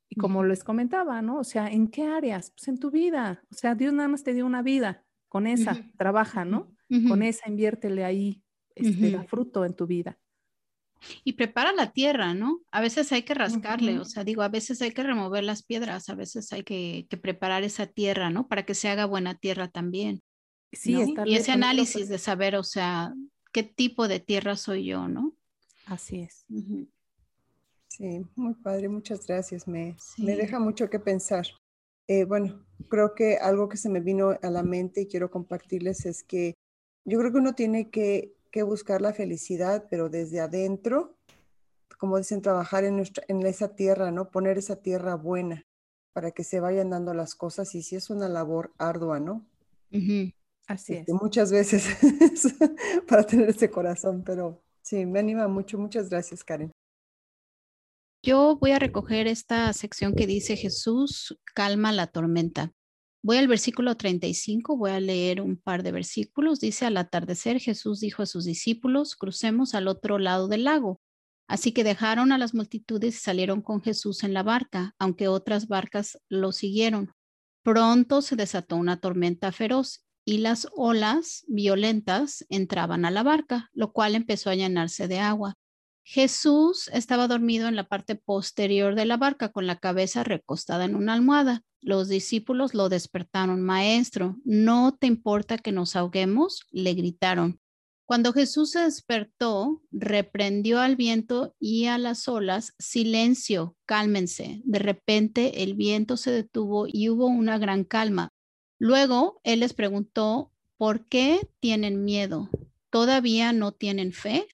Y 0.08 0.16
como 0.16 0.44
les 0.44 0.64
comentaba, 0.64 1.22
¿no? 1.22 1.38
O 1.38 1.44
sea, 1.44 1.68
¿en 1.68 1.88
qué 1.88 2.04
áreas? 2.04 2.50
Pues 2.50 2.68
en 2.68 2.78
tu 2.78 2.90
vida. 2.90 3.42
O 3.50 3.54
sea, 3.54 3.74
Dios 3.74 3.92
nada 3.92 4.08
más 4.08 4.22
te 4.22 4.34
dio 4.34 4.46
una 4.46 4.62
vida. 4.62 5.04
Con 5.28 5.46
esa, 5.46 5.90
trabaja, 5.98 6.44
¿no? 6.44 6.72
Con 7.08 7.22
esa, 7.24 7.48
inviértele 7.48 8.04
ahí, 8.04 8.44
este, 8.76 9.10
da 9.10 9.24
fruto 9.24 9.64
en 9.64 9.74
tu 9.74 9.86
vida. 9.86 10.18
Y 11.24 11.34
prepara 11.34 11.72
la 11.72 11.92
tierra, 11.92 12.34
¿no? 12.34 12.60
A 12.70 12.80
veces 12.80 13.12
hay 13.12 13.22
que 13.22 13.34
rascarle, 13.34 13.98
o 13.98 14.04
sea, 14.04 14.24
digo, 14.24 14.42
a 14.42 14.48
veces 14.48 14.80
hay 14.82 14.92
que 14.92 15.02
remover 15.02 15.44
las 15.44 15.62
piedras, 15.62 16.08
a 16.08 16.14
veces 16.14 16.52
hay 16.52 16.62
que, 16.62 17.06
preparar 17.22 17.62
esa 17.62 17.86
tierra, 17.86 18.30
¿no? 18.30 18.48
Para 18.48 18.64
que 18.64 18.74
se 18.74 18.88
haga 18.88 19.06
buena 19.06 19.34
tierra 19.36 19.68
también. 19.68 20.22
Sí, 20.72 20.96
y 21.24 21.36
ese 21.36 21.52
análisis 21.52 22.08
de 22.08 22.18
saber, 22.18 22.56
o 22.56 22.64
sea, 22.64 23.14
qué 23.52 23.62
tipo 23.62 24.08
de 24.08 24.20
tierra 24.20 24.56
soy 24.56 24.86
yo, 24.86 25.08
¿no? 25.08 25.34
Así 25.86 26.20
es. 26.20 26.44
Sí, 27.88 28.26
muy 28.34 28.54
padre, 28.54 28.88
muchas 28.88 29.26
gracias. 29.26 29.68
Me, 29.68 29.96
me 30.18 30.34
deja 30.36 30.58
mucho 30.58 30.90
que 30.90 30.98
pensar. 30.98 31.46
Eh, 32.08 32.24
bueno, 32.24 32.66
creo 32.88 33.14
que 33.14 33.36
algo 33.36 33.68
que 33.68 33.76
se 33.76 33.88
me 33.88 34.00
vino 34.00 34.36
a 34.42 34.50
la 34.50 34.62
mente 34.62 35.02
y 35.02 35.06
quiero 35.06 35.30
compartirles 35.30 36.04
es 36.04 36.22
que 36.22 36.54
yo 37.04 37.18
creo 37.18 37.32
que 37.32 37.38
uno 37.38 37.54
tiene 37.54 37.90
que, 37.90 38.34
buscar 38.62 39.00
la 39.00 39.12
felicidad, 39.12 39.86
pero 39.90 40.08
desde 40.08 40.40
adentro, 40.40 41.16
como 41.98 42.18
dicen, 42.18 42.42
trabajar 42.42 42.84
en, 42.84 42.96
nuestra, 42.96 43.24
en 43.28 43.44
esa 43.46 43.74
tierra, 43.74 44.10
¿no? 44.10 44.30
Poner 44.30 44.58
esa 44.58 44.76
tierra 44.76 45.14
buena 45.14 45.66
para 46.12 46.30
que 46.30 46.44
se 46.44 46.60
vayan 46.60 46.90
dando 46.90 47.12
las 47.12 47.34
cosas 47.34 47.74
y 47.74 47.82
si 47.82 47.96
es 47.96 48.10
una 48.10 48.28
labor 48.28 48.72
ardua, 48.78 49.20
¿no? 49.20 49.44
Así 50.66 50.94
este, 50.94 51.12
es. 51.12 51.20
Muchas 51.20 51.52
veces 51.52 51.88
para 53.08 53.24
tener 53.24 53.50
ese 53.50 53.70
corazón, 53.70 54.22
pero 54.24 54.62
sí, 54.82 55.04
me 55.06 55.18
anima 55.18 55.48
mucho. 55.48 55.78
Muchas 55.78 56.08
gracias, 56.08 56.44
Karen. 56.44 56.72
Yo 58.22 58.56
voy 58.56 58.70
a 58.70 58.78
recoger 58.78 59.26
esta 59.26 59.72
sección 59.74 60.14
que 60.14 60.26
dice 60.26 60.56
Jesús 60.56 61.38
calma 61.54 61.92
la 61.92 62.06
tormenta. 62.06 62.72
Voy 63.24 63.38
al 63.38 63.48
versículo 63.48 63.96
35, 63.96 64.76
voy 64.76 64.90
a 64.90 65.00
leer 65.00 65.40
un 65.40 65.56
par 65.56 65.82
de 65.82 65.92
versículos. 65.92 66.60
Dice, 66.60 66.84
al 66.84 66.98
atardecer 66.98 67.58
Jesús 67.58 68.00
dijo 68.00 68.22
a 68.22 68.26
sus 68.26 68.44
discípulos, 68.44 69.16
crucemos 69.16 69.74
al 69.74 69.88
otro 69.88 70.18
lado 70.18 70.46
del 70.46 70.64
lago. 70.64 71.00
Así 71.48 71.72
que 71.72 71.84
dejaron 71.84 72.32
a 72.32 72.38
las 72.38 72.52
multitudes 72.52 73.16
y 73.16 73.18
salieron 73.18 73.62
con 73.62 73.80
Jesús 73.80 74.24
en 74.24 74.34
la 74.34 74.42
barca, 74.42 74.94
aunque 74.98 75.28
otras 75.28 75.68
barcas 75.68 76.18
lo 76.28 76.52
siguieron. 76.52 77.12
Pronto 77.62 78.20
se 78.20 78.36
desató 78.36 78.76
una 78.76 79.00
tormenta 79.00 79.52
feroz 79.52 80.04
y 80.26 80.38
las 80.38 80.68
olas 80.76 81.46
violentas 81.48 82.44
entraban 82.50 83.06
a 83.06 83.10
la 83.10 83.22
barca, 83.22 83.70
lo 83.72 83.94
cual 83.94 84.16
empezó 84.16 84.50
a 84.50 84.54
llenarse 84.54 85.08
de 85.08 85.20
agua. 85.20 85.54
Jesús 86.06 86.90
estaba 86.92 87.28
dormido 87.28 87.66
en 87.66 87.76
la 87.76 87.88
parte 87.88 88.14
posterior 88.14 88.94
de 88.94 89.06
la 89.06 89.16
barca 89.16 89.50
con 89.50 89.66
la 89.66 89.76
cabeza 89.76 90.22
recostada 90.22 90.84
en 90.84 90.94
una 90.94 91.14
almohada. 91.14 91.62
Los 91.80 92.08
discípulos 92.08 92.74
lo 92.74 92.90
despertaron. 92.90 93.62
Maestro, 93.62 94.36
¿no 94.44 94.96
te 94.96 95.06
importa 95.06 95.56
que 95.56 95.72
nos 95.72 95.96
ahoguemos? 95.96 96.66
le 96.70 96.92
gritaron. 96.92 97.58
Cuando 98.06 98.34
Jesús 98.34 98.72
se 98.72 98.80
despertó, 98.80 99.80
reprendió 99.90 100.80
al 100.80 100.94
viento 100.94 101.56
y 101.58 101.86
a 101.86 101.96
las 101.96 102.28
olas, 102.28 102.74
silencio, 102.78 103.74
cálmense. 103.86 104.60
De 104.64 104.78
repente 104.78 105.62
el 105.62 105.72
viento 105.72 106.18
se 106.18 106.30
detuvo 106.30 106.86
y 106.86 107.08
hubo 107.08 107.26
una 107.26 107.56
gran 107.56 107.82
calma. 107.82 108.28
Luego 108.78 109.40
él 109.42 109.60
les 109.60 109.72
preguntó, 109.72 110.52
¿por 110.76 111.06
qué 111.06 111.48
tienen 111.60 112.04
miedo? 112.04 112.50
¿Todavía 112.90 113.54
no 113.54 113.72
tienen 113.72 114.12
fe? 114.12 114.46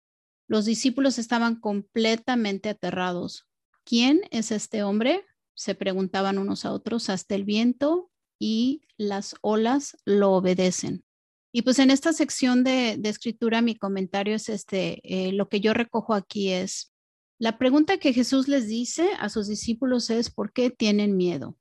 Los 0.50 0.64
discípulos 0.64 1.20
estaban 1.20 1.60
completamente 1.60 2.70
aterrados. 2.70 3.46
¿Quién 3.84 4.22
es 4.32 4.50
este 4.50 4.82
hombre? 4.82 5.24
Se 5.54 5.76
preguntaban 5.76 6.38
unos 6.38 6.64
a 6.64 6.72
otros. 6.72 7.08
Hasta 7.08 7.36
el 7.36 7.44
viento 7.44 8.10
y 8.36 8.82
las 8.96 9.36
olas 9.42 9.96
lo 10.04 10.32
obedecen. 10.32 11.04
Y 11.52 11.62
pues 11.62 11.78
en 11.78 11.92
esta 11.92 12.12
sección 12.12 12.64
de, 12.64 12.98
escritura 13.04 13.62
mi 13.62 13.76
comentario 13.76 14.34
es 14.34 14.48
este, 14.48 14.98
eh, 15.04 15.30
lo 15.30 15.48
que 15.48 15.60
yo 15.60 15.72
recojo 15.72 16.14
aquí 16.14 16.48
es, 16.48 16.92
la 17.38 17.56
pregunta 17.56 17.98
que 17.98 18.12
Jesús 18.12 18.48
les 18.48 18.66
dice 18.66 19.08
a 19.20 19.28
sus 19.28 19.46
discípulos 19.46 20.10
es, 20.10 20.30
¿por 20.30 20.52
qué 20.52 20.70
tienen 20.70 21.16
miedo? 21.16 21.56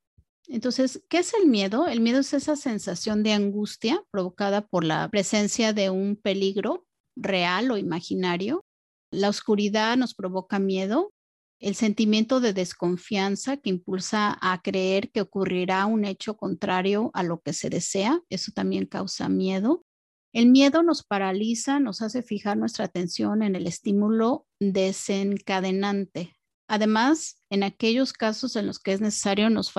Entonces, 0.48 1.00
¿qué 1.08 1.18
es 1.18 1.32
el 1.34 1.46
miedo? 1.46 1.86
El 1.86 2.00
miedo 2.00 2.18
es 2.18 2.34
esa 2.34 2.56
sensación 2.56 3.22
de 3.22 3.34
angustia 3.34 4.02
provocada 4.10 4.66
por 4.66 4.82
la 4.82 5.08
presencia 5.10 5.72
de 5.72 5.90
un 5.90 6.16
peligro 6.16 6.88
real 7.14 7.70
o 7.70 7.76
imaginario 7.76 8.64
la 9.10 9.28
oscuridad 9.28 9.96
nos 9.96 10.14
provoca 10.14 10.58
miedo, 10.58 11.12
el 11.60 11.74
sentimiento 11.74 12.40
de 12.40 12.54
desconfianza 12.54 13.58
que 13.58 13.68
impulsa 13.68 14.38
a 14.40 14.62
creer 14.62 15.10
que 15.10 15.20
ocurrirá 15.20 15.84
un 15.86 16.04
hecho 16.06 16.36
contrario 16.36 17.10
a 17.12 17.22
lo 17.22 17.40
que 17.40 17.52
se 17.52 17.68
desea, 17.68 18.20
eso 18.30 18.52
también 18.54 18.86
causa 18.86 19.28
miedo. 19.28 19.84
El 20.32 20.48
miedo 20.48 20.82
nos 20.82 21.02
paraliza, 21.02 21.80
nos 21.80 22.02
hace 22.02 22.22
fijar 22.22 22.56
nuestra 22.56 22.86
atención 22.86 23.42
en 23.42 23.56
el 23.56 23.66
estímulo 23.66 24.46
desencadenante. 24.58 26.34
Además, 26.66 27.42
en 27.50 27.64
aquellos 27.64 28.12
casos 28.12 28.54
en 28.54 28.66
los 28.66 28.78
que 28.78 28.92
es 28.92 29.00
necesario, 29.00 29.50
nos 29.50 29.72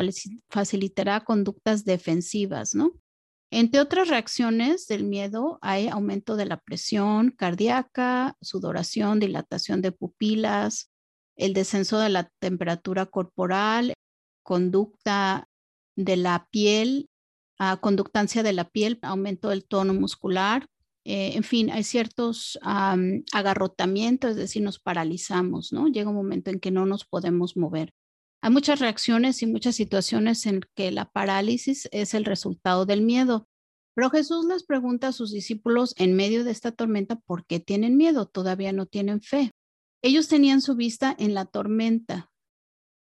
facilitará 0.49 1.21
conductas 1.21 1.85
defensivas, 1.85 2.75
¿no? 2.75 2.91
Entre 3.53 3.81
otras 3.81 4.07
reacciones 4.07 4.87
del 4.87 5.03
miedo 5.03 5.59
hay 5.61 5.89
aumento 5.89 6.37
de 6.37 6.45
la 6.45 6.61
presión 6.61 7.31
cardíaca, 7.31 8.37
sudoración, 8.39 9.19
dilatación 9.19 9.81
de 9.81 9.91
pupilas, 9.91 10.89
el 11.35 11.53
descenso 11.53 11.99
de 11.99 12.07
la 12.07 12.31
temperatura 12.39 13.07
corporal, 13.07 13.93
conducta 14.41 15.49
de 15.97 16.15
la 16.15 16.47
piel, 16.49 17.09
ah, 17.59 17.79
conductancia 17.81 18.41
de 18.41 18.53
la 18.53 18.69
piel, 18.69 18.99
aumento 19.01 19.49
del 19.49 19.65
tono 19.65 19.93
muscular. 19.93 20.67
Eh, 21.03 21.33
en 21.35 21.43
fin, 21.43 21.71
hay 21.71 21.83
ciertos 21.83 22.57
agarrotamientos, 22.61 24.31
es 24.31 24.37
decir, 24.37 24.61
nos 24.61 24.79
paralizamos, 24.79 25.73
¿no? 25.73 25.87
Llega 25.89 26.09
un 26.09 26.15
momento 26.15 26.51
en 26.51 26.59
que 26.61 26.71
no 26.71 26.85
nos 26.85 27.05
podemos 27.05 27.57
mover. 27.57 27.93
Hay 28.41 28.51
muchas 28.51 28.79
reacciones 28.79 29.41
y 29.43 29.47
muchas 29.47 29.75
situaciones 29.75 30.45
en 30.45 30.61
que 30.75 30.91
la 30.91 31.05
parálisis 31.05 31.87
es 31.91 32.13
el 32.13 32.25
resultado 32.25 32.85
del 32.85 33.01
miedo. 33.01 33.47
Pero 33.93 34.09
Jesús 34.09 34.45
les 34.45 34.63
pregunta 34.63 35.09
a 35.09 35.11
sus 35.11 35.31
discípulos 35.31 35.93
en 35.97 36.15
medio 36.15 36.43
de 36.43 36.51
esta 36.51 36.71
tormenta 36.71 37.17
por 37.17 37.45
qué 37.45 37.59
tienen 37.59 37.97
miedo, 37.97 38.25
todavía 38.25 38.71
no 38.71 38.85
tienen 38.87 39.21
fe. 39.21 39.51
Ellos 40.01 40.27
tenían 40.27 40.61
su 40.61 40.75
vista 40.75 41.15
en 41.19 41.33
la 41.33 41.45
tormenta. 41.45 42.31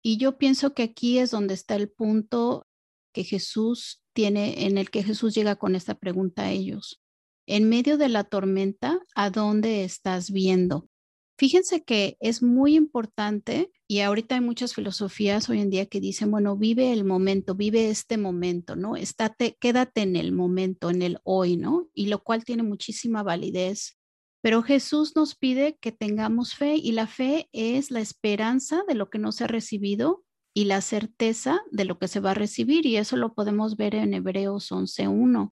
Y 0.01 0.17
yo 0.17 0.37
pienso 0.37 0.73
que 0.73 0.83
aquí 0.83 1.17
es 1.19 1.31
donde 1.31 1.55
está 1.55 1.75
el 1.75 1.89
punto 1.89 2.65
que 3.13 3.23
Jesús 3.25 4.01
tiene, 4.13 4.65
en 4.65 4.77
el 4.77 4.89
que 4.89 5.03
Jesús 5.03 5.33
llega 5.35 5.57
con 5.57 5.75
esta 5.75 5.95
pregunta 5.95 6.43
a 6.43 6.51
ellos. 6.51 7.01
En 7.47 7.67
medio 7.67 7.97
de 7.97 8.07
la 8.07 8.23
tormenta, 8.23 8.99
¿a 9.15 9.29
dónde 9.29 9.83
estás 9.83 10.31
viendo? 10.31 10.87
Fíjense 11.37 11.83
que 11.83 12.17
es 12.19 12.41
muy 12.41 12.75
importante 12.75 13.71
y 13.87 13.99
ahorita 13.99 14.35
hay 14.35 14.41
muchas 14.41 14.73
filosofías 14.73 15.47
hoy 15.49 15.61
en 15.61 15.69
día 15.69 15.85
que 15.85 16.01
dicen, 16.01 16.31
bueno, 16.31 16.57
vive 16.57 16.91
el 16.91 17.03
momento, 17.03 17.53
vive 17.53 17.91
este 17.91 18.17
momento, 18.17 18.75
¿no? 18.75 18.95
Estate, 18.95 19.55
quédate 19.59 20.01
en 20.01 20.15
el 20.15 20.31
momento, 20.31 20.89
en 20.89 21.03
el 21.03 21.19
hoy, 21.23 21.55
¿no? 21.55 21.89
Y 21.93 22.07
lo 22.07 22.23
cual 22.23 22.43
tiene 22.43 22.63
muchísima 22.63 23.21
validez. 23.21 23.99
Pero 24.41 24.63
Jesús 24.63 25.15
nos 25.15 25.35
pide 25.35 25.77
que 25.79 25.91
tengamos 25.91 26.55
fe 26.55 26.75
y 26.75 26.93
la 26.93 27.05
fe 27.05 27.49
es 27.51 27.91
la 27.91 27.99
esperanza 27.99 28.83
de 28.87 28.95
lo 28.95 29.11
que 29.11 29.19
no 29.19 29.31
se 29.31 29.43
ha 29.43 29.47
recibido 29.47 30.23
y 30.55 30.65
la 30.65 30.81
certeza 30.81 31.61
de 31.71 31.85
lo 31.85 31.99
que 31.99 32.07
se 32.07 32.19
va 32.19 32.31
a 32.31 32.35
recibir 32.35 32.87
y 32.87 32.97
eso 32.97 33.15
lo 33.15 33.35
podemos 33.35 33.77
ver 33.77 33.93
en 33.93 34.15
Hebreos 34.15 34.71
11.1. 34.71 35.51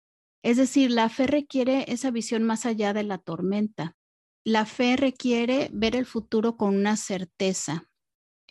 Es 0.43 0.57
decir, 0.57 0.91
la 0.91 1.09
fe 1.09 1.29
requiere 1.29 1.85
esa 1.87 2.11
visión 2.11 2.43
más 2.43 2.67
allá 2.67 2.93
de 2.93 3.05
la 3.05 3.19
tormenta 3.19 3.98
la 4.45 4.67
fe 4.67 4.97
requiere 4.97 5.71
ver 5.73 5.97
el 5.97 6.07
futuro 6.07 6.57
con 6.57 6.75
una 6.75 6.97
certeza. 6.97 7.89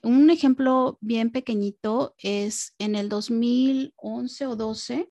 Un 0.03 0.29
ejemplo 0.29 0.98
bien 1.01 1.32
pequeñito 1.32 2.15
es 2.20 2.75
en 2.77 2.96
el 2.96 3.10
2011 3.10 4.46
o 4.46 4.56
12. 4.56 5.10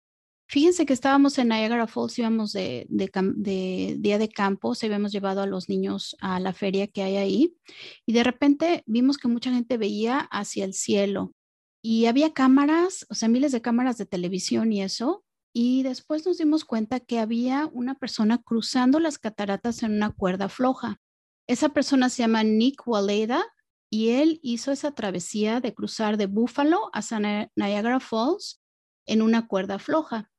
Fíjense 0.49 0.87
que 0.87 0.93
estábamos 0.93 1.39
en 1.39 1.49
Niagara 1.49 1.89
Falls, 1.89 2.19
íbamos 2.19 2.53
de, 2.53 2.87
día 2.89 4.19
de 4.19 4.29
campo, 4.29 4.77
se 4.77 4.87
habíamos 4.87 5.11
llevado 5.11 5.43
a 5.43 5.47
los 5.47 5.69
niños 5.69 6.17
a 6.21 6.39
la 6.39 6.53
feria 6.53 6.87
que 6.87 7.03
hay 7.03 7.17
ahí 7.17 7.57
y 8.07 8.13
de 8.13 8.23
repente 8.23 8.85
vimos 8.87 9.19
que 9.19 9.27
mucha 9.27 9.51
gente 9.53 9.77
veía 9.77 10.21
hacia 10.21 10.65
el 10.65 10.73
cielo 10.73 11.33
y 11.83 12.07
había 12.07 12.33
cámaras, 12.33 13.07
o 13.11 13.15
sea, 13.15 13.29
miles 13.29 13.51
de 13.53 13.61
cámaras 13.61 13.99
de 13.99 14.07
televisión 14.07 14.73
y 14.73 14.83
eso. 14.83 15.26
Y 15.59 15.85
después 15.85 16.27
nos 16.27 16.37
dimos 16.37 16.67
cuenta 16.67 17.01
que 17.01 17.19
había 17.19 17.71
una 17.73 17.95
persona 17.95 18.43
cruzando 18.43 19.01
las 19.01 19.19
cataratas 19.19 19.83
en 19.83 19.93
una 19.93 20.11
cuerda 20.11 20.51
floja. 20.51 21.01
Esa 21.47 21.71
persona 21.71 22.11
se 22.11 22.19
llama 22.19 22.43
Nick 22.43 22.87
Waleda 22.87 23.43
y 23.89 24.11
él 24.11 24.39
hizo 24.43 24.71
esa 24.71 24.95
travesía 24.95 25.63
de 25.63 25.73
cruzar 25.73 26.19
de 26.19 26.27
Buffalo 26.27 26.91
a 26.93 27.01
Niagara 27.57 28.01
Falls 28.01 28.61
en 29.07 29.23
una 29.23 29.47
cuerda 29.47 29.79
floja. 29.79 30.31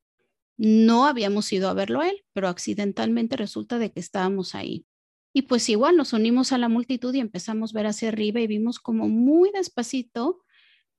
No 0.56 1.08
habíamos 1.08 1.52
ido 1.52 1.68
a 1.68 1.74
verlo 1.74 2.04
él, 2.04 2.24
pero 2.34 2.48
accidentalmente 2.48 3.38
resulta 3.38 3.80
de 3.80 3.92
que 3.92 4.00
estábamos 4.00 4.54
ahí. 4.54 4.86
Y 5.34 5.42
pues 5.42 5.68
igual 5.68 5.98
nos 5.98 6.14
unimos 6.14 6.52
a 6.52 6.60
la 6.60 6.70
multitud 6.70 7.12
y 7.16 7.22
empezamos 7.22 7.74
a 7.74 7.80
ver 7.80 7.88
hacia 7.88 8.10
arriba 8.10 8.40
y 8.40 8.46
vimos 8.46 8.78
como 8.78 9.08
muy 9.08 9.50
despacito, 9.50 10.44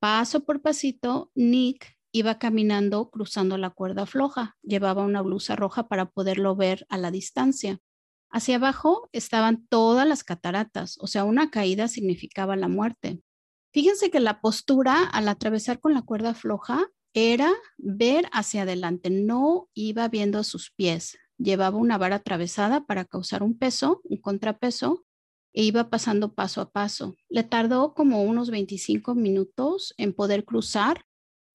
paso 0.00 0.44
por 0.44 0.60
pasito, 0.60 1.30
Nick 1.36 1.97
iba 2.18 2.38
caminando 2.38 3.10
cruzando 3.10 3.56
la 3.58 3.70
cuerda 3.70 4.06
floja. 4.06 4.56
Llevaba 4.62 5.04
una 5.04 5.22
blusa 5.22 5.56
roja 5.56 5.88
para 5.88 6.10
poderlo 6.10 6.56
ver 6.56 6.86
a 6.88 6.98
la 6.98 7.10
distancia. 7.10 7.78
Hacia 8.30 8.56
abajo 8.56 9.08
estaban 9.12 9.66
todas 9.68 10.06
las 10.06 10.22
cataratas, 10.22 10.98
o 11.00 11.06
sea, 11.06 11.24
una 11.24 11.50
caída 11.50 11.88
significaba 11.88 12.56
la 12.56 12.68
muerte. 12.68 13.22
Fíjense 13.72 14.10
que 14.10 14.20
la 14.20 14.40
postura 14.40 15.04
al 15.04 15.28
atravesar 15.28 15.80
con 15.80 15.94
la 15.94 16.02
cuerda 16.02 16.34
floja 16.34 16.88
era 17.14 17.52
ver 17.78 18.28
hacia 18.32 18.62
adelante, 18.62 19.10
no 19.10 19.68
iba 19.74 20.08
viendo 20.08 20.44
sus 20.44 20.70
pies. 20.70 21.18
Llevaba 21.38 21.76
una 21.78 21.96
vara 21.96 22.16
atravesada 22.16 22.84
para 22.84 23.04
causar 23.04 23.42
un 23.42 23.56
peso, 23.56 24.00
un 24.04 24.20
contrapeso, 24.20 25.04
e 25.54 25.62
iba 25.62 25.88
pasando 25.88 26.34
paso 26.34 26.60
a 26.60 26.70
paso. 26.70 27.14
Le 27.28 27.44
tardó 27.44 27.94
como 27.94 28.22
unos 28.22 28.50
25 28.50 29.14
minutos 29.14 29.94
en 29.96 30.12
poder 30.12 30.44
cruzar 30.44 31.04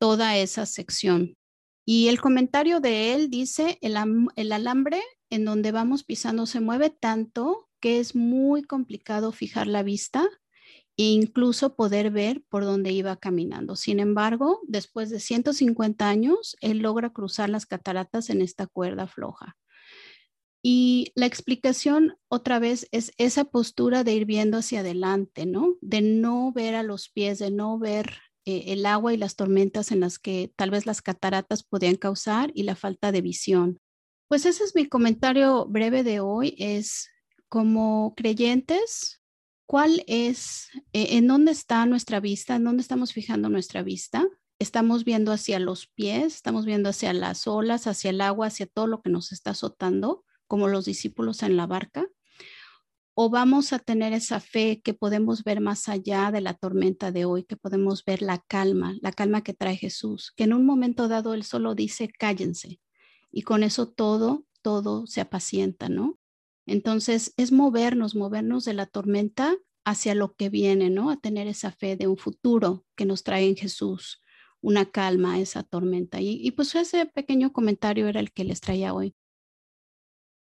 toda 0.03 0.35
esa 0.35 0.65
sección. 0.65 1.37
Y 1.85 2.09
el 2.09 2.19
comentario 2.19 2.81
de 2.81 3.13
él 3.13 3.29
dice, 3.29 3.77
el, 3.79 3.95
el 4.35 4.51
alambre 4.51 5.01
en 5.29 5.45
donde 5.45 5.71
vamos 5.71 6.03
pisando 6.03 6.45
se 6.45 6.59
mueve 6.59 6.89
tanto 6.89 7.69
que 7.79 8.01
es 8.01 8.13
muy 8.13 8.63
complicado 8.63 9.31
fijar 9.31 9.67
la 9.67 9.81
vista 9.81 10.27
e 10.97 11.03
incluso 11.03 11.77
poder 11.77 12.11
ver 12.11 12.43
por 12.49 12.65
dónde 12.65 12.91
iba 12.91 13.15
caminando. 13.15 13.77
Sin 13.77 14.01
embargo, 14.01 14.59
después 14.67 15.09
de 15.09 15.21
150 15.21 16.09
años, 16.09 16.57
él 16.59 16.79
logra 16.79 17.11
cruzar 17.11 17.49
las 17.49 17.65
cataratas 17.65 18.29
en 18.29 18.41
esta 18.41 18.67
cuerda 18.67 19.07
floja. 19.07 19.55
Y 20.61 21.13
la 21.15 21.27
explicación 21.27 22.17
otra 22.27 22.59
vez 22.59 22.89
es 22.91 23.13
esa 23.17 23.45
postura 23.45 24.03
de 24.03 24.15
ir 24.15 24.25
viendo 24.25 24.57
hacia 24.57 24.81
adelante, 24.81 25.45
¿no? 25.45 25.77
De 25.79 26.01
no 26.01 26.51
ver 26.51 26.75
a 26.75 26.83
los 26.83 27.07
pies, 27.07 27.39
de 27.39 27.51
no 27.51 27.79
ver 27.79 28.17
eh, 28.45 28.65
el 28.67 28.85
agua 28.85 29.13
y 29.13 29.17
las 29.17 29.35
tormentas 29.35 29.91
en 29.91 29.99
las 29.99 30.19
que 30.19 30.51
tal 30.55 30.71
vez 30.71 30.85
las 30.85 31.01
cataratas 31.01 31.63
podían 31.63 31.95
causar 31.95 32.51
y 32.53 32.63
la 32.63 32.75
falta 32.75 33.11
de 33.11 33.21
visión. 33.21 33.79
Pues 34.27 34.45
ese 34.45 34.63
es 34.63 34.75
mi 34.75 34.87
comentario 34.87 35.65
breve 35.65 36.03
de 36.03 36.19
hoy, 36.19 36.55
es 36.57 37.09
como 37.49 38.13
creyentes, 38.15 39.21
¿cuál 39.67 40.03
es, 40.07 40.69
eh, 40.91 41.17
en 41.17 41.27
dónde 41.27 41.51
está 41.51 41.85
nuestra 41.85 42.19
vista, 42.19 42.55
en 42.55 42.63
dónde 42.63 42.81
estamos 42.81 43.13
fijando 43.13 43.49
nuestra 43.49 43.83
vista? 43.83 44.27
Estamos 44.59 45.03
viendo 45.03 45.31
hacia 45.31 45.59
los 45.59 45.87
pies, 45.87 46.35
estamos 46.35 46.65
viendo 46.65 46.89
hacia 46.89 47.13
las 47.13 47.47
olas, 47.47 47.85
hacia 47.87 48.09
el 48.09 48.21
agua, 48.21 48.47
hacia 48.47 48.65
todo 48.65 48.87
lo 48.87 49.01
que 49.01 49.09
nos 49.09 49.31
está 49.31 49.51
azotando, 49.51 50.25
como 50.47 50.67
los 50.67 50.85
discípulos 50.85 51.43
en 51.43 51.57
la 51.57 51.67
barca. 51.67 52.07
O 53.15 53.29
vamos 53.29 53.73
a 53.73 53.79
tener 53.79 54.13
esa 54.13 54.39
fe 54.39 54.81
que 54.83 54.93
podemos 54.93 55.43
ver 55.43 55.61
más 55.61 55.87
allá 55.87 56.31
de 56.31 56.41
la 56.41 56.55
tormenta 56.55 57.11
de 57.11 57.25
hoy, 57.25 57.43
que 57.43 57.55
podemos 57.55 58.03
ver 58.03 58.21
la 58.21 58.39
calma, 58.39 58.95
la 59.01 59.11
calma 59.11 59.43
que 59.43 59.53
trae 59.53 59.75
Jesús, 59.75 60.33
que 60.35 60.45
en 60.45 60.53
un 60.53 60.65
momento 60.65 61.07
dado 61.07 61.33
Él 61.33 61.43
solo 61.43 61.75
dice, 61.75 62.09
cállense, 62.09 62.79
y 63.31 63.43
con 63.43 63.63
eso 63.63 63.87
todo, 63.87 64.45
todo 64.61 65.05
se 65.05 65.21
apacienta, 65.21 65.89
¿no? 65.89 66.19
Entonces 66.65 67.33
es 67.37 67.51
movernos, 67.51 68.15
movernos 68.15 68.65
de 68.65 68.73
la 68.73 68.85
tormenta 68.85 69.55
hacia 69.85 70.15
lo 70.15 70.33
que 70.33 70.49
viene, 70.49 70.89
¿no? 70.89 71.09
A 71.09 71.17
tener 71.17 71.47
esa 71.47 71.71
fe 71.71 71.95
de 71.95 72.07
un 72.07 72.17
futuro 72.17 72.85
que 72.95 73.05
nos 73.05 73.23
trae 73.23 73.47
en 73.47 73.55
Jesús, 73.55 74.21
una 74.61 74.89
calma 74.89 75.39
esa 75.39 75.63
tormenta. 75.63 76.21
Y, 76.21 76.49
pues 76.51 76.73
ese 76.75 77.05
pequeño 77.05 77.51
comentario 77.51 78.07
era 78.07 78.19
el 78.19 78.31
que 78.31 78.45
les 78.45 78.61
traía 78.61 78.93
hoy. 78.93 79.13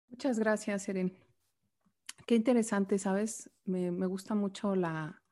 Muchas 0.10 0.40
gracias, 0.40 0.88
Eren. 0.88 1.27
Qué 2.28 2.36
interesante, 2.36 3.00
¿sabes? 3.00 3.50
Me, 3.64 3.90
me 3.90 4.06
gusta 4.06 4.36
mucho 4.36 4.76
la 4.76 5.24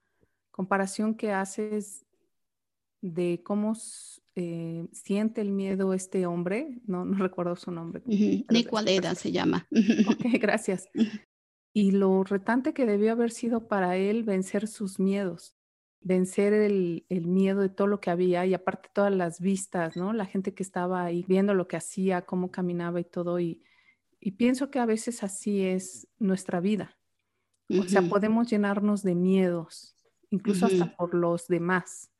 comparación 0.49 1.13
que 1.15 1.33
haces 1.33 2.05
de 3.01 3.41
cómo 3.43 3.73
eh, 4.35 4.87
siente 4.93 5.41
el 5.41 5.51
miedo 5.51 5.93
este 5.93 6.25
hombre, 6.25 6.79
no, 6.87 7.03
no 7.03 7.17
recuerdo 7.23 7.57
su 7.57 7.69
nombre. 7.69 8.01
Uh 8.05 9.15
se 9.15 9.31
llama. 9.33 9.67
Ok, 10.07 10.21
gracias. 10.39 10.87
Y 11.73 11.91
lo 11.91 12.23
retante 12.23 12.73
que 12.73 12.85
debió 12.85 13.11
haber 13.11 13.31
sido 13.31 13.67
para 13.67 13.97
él 13.97 14.23
vencer 14.23 14.65
sus 14.65 14.97
miedos, 14.97 15.57
vencer 15.99 16.53
el, 16.53 17.05
el, 17.09 17.27
miedo 17.27 17.59
de 17.59 17.67
todo 17.67 17.87
lo 17.87 17.99
que 17.99 18.09
había 18.09 18.45
y 18.45 18.53
aparte 18.53 18.87
todas 18.93 19.13
las 19.13 19.41
vistas, 19.41 19.97
¿no? 19.97 20.13
La 20.13 20.25
gente 20.25 20.53
que 20.53 20.63
estaba 20.63 21.03
ahí 21.03 21.25
viendo 21.27 21.53
lo 21.53 21.67
que 21.67 21.75
hacía, 21.75 22.21
cómo 22.21 22.51
caminaba 22.51 23.01
y 23.01 23.03
todo. 23.03 23.37
Y, 23.41 23.61
y 24.25 24.31
pienso 24.31 24.71
que 24.71 24.79
a 24.79 24.87
veces 24.87 25.21
así 25.21 25.61
es 25.61 26.07
nuestra 26.17 26.59
vida. 26.59 26.97
O 27.69 27.83
sea, 27.83 28.01
podemos 28.01 28.49
llenarnos 28.49 29.03
de 29.03 29.13
miedos, 29.13 29.95
incluso 30.31 30.65
hasta 30.65 30.95
por 30.95 31.13
los 31.13 31.47
demás 31.47 32.11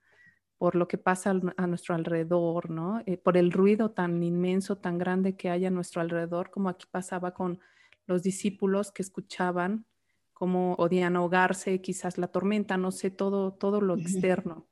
por 0.60 0.76
lo 0.76 0.88
que 0.88 1.00
pasa 1.00 1.34
a 1.58 1.68
nuestro 1.68 1.96
alrededor, 1.96 2.70
¿no? 2.70 3.02
Eh, 3.08 3.18
por 3.18 3.38
el 3.38 3.52
ruido 3.52 3.90
tan 3.90 4.22
inmenso, 4.22 4.78
tan 4.78 5.00
grande 5.00 5.36
que 5.36 5.50
hay 5.50 5.66
a 5.66 5.72
nuestro 5.72 6.00
alrededor, 6.00 6.52
como 6.52 6.70
aquí 6.70 6.86
pasaba 6.90 7.34
con 7.34 7.60
los 8.06 8.22
discípulos 8.22 8.92
que 8.92 9.02
escuchaban 9.02 9.88
cómo 10.32 10.76
odian 10.76 11.16
ahogarse, 11.16 11.82
quizás 11.82 12.20
la 12.20 12.28
tormenta, 12.28 12.78
no 12.78 12.92
sé, 12.92 13.10
todo, 13.10 13.54
todo 13.54 13.82
lo 13.82 13.96
externo. 13.96 14.68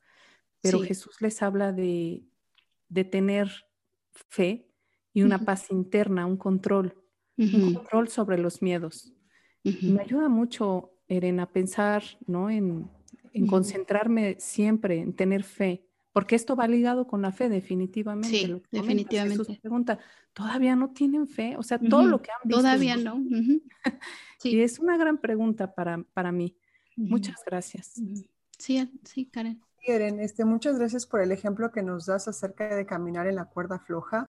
Pero 0.62 0.82
Jesús 0.82 1.20
les 1.20 1.42
habla 1.42 1.72
de, 1.74 2.24
de, 2.90 3.04
tener 3.04 3.66
fe 4.12 4.70
y 5.14 5.24
una 5.24 5.40
paz 5.40 5.72
interna, 5.72 6.28
un 6.28 6.38
control, 6.38 7.03
un 7.38 7.74
control 7.74 8.08
sobre 8.10 8.38
los 8.38 8.62
miedos. 8.62 9.14
Me 9.64 10.02
ayuda 10.02 10.30
mucho, 10.30 10.92
Eren, 11.08 11.40
a 11.40 11.52
pensar, 11.52 12.04
¿no? 12.28 12.50
En, 12.50 12.90
en 13.34 13.48
concentrarme 13.48 14.36
siempre, 14.40 15.00
en 15.00 15.14
tener 15.14 15.44
fe, 15.44 15.86
porque 16.14 16.36
esto 16.36 16.56
va 16.56 16.68
ligado 16.68 17.08
con 17.08 17.24
la 17.24 17.32
fe, 17.32 17.50
definitivamente. 17.50 18.30
Sí, 18.30 18.62
definitivamente. 18.72 19.60
pregunta, 19.60 19.98
¿todavía 20.32 20.76
no 20.76 20.92
tienen 20.92 21.28
fe? 21.28 21.58
O 21.58 21.64
sea, 21.64 21.80
todo 21.80 22.06
lo 22.06 22.22
que 22.22 22.30
han 22.32 22.38
visto. 22.44 22.62
Todavía 22.62 22.96
no. 22.98 23.16
sí. 24.40 24.52
Y 24.52 24.62
es 24.62 24.78
una 24.78 24.96
gran 24.96 25.18
pregunta 25.18 25.74
para, 25.74 26.04
para 26.14 26.32
mí. 26.32 26.56
Muchas 26.96 27.44
gracias. 27.44 28.00
Sí, 28.60 28.92
sí, 29.04 29.26
Karen. 29.26 29.60
Karen, 29.86 30.20
este, 30.20 30.46
muchas 30.46 30.78
gracias 30.78 31.08
por 31.08 31.20
el 31.20 31.32
ejemplo 31.32 31.72
que 31.72 31.82
nos 31.82 32.06
das 32.06 32.28
acerca 32.28 32.76
de 32.76 32.86
caminar 32.86 33.26
en 33.26 33.36
la 33.36 33.46
cuerda 33.46 33.80
floja. 33.80 34.28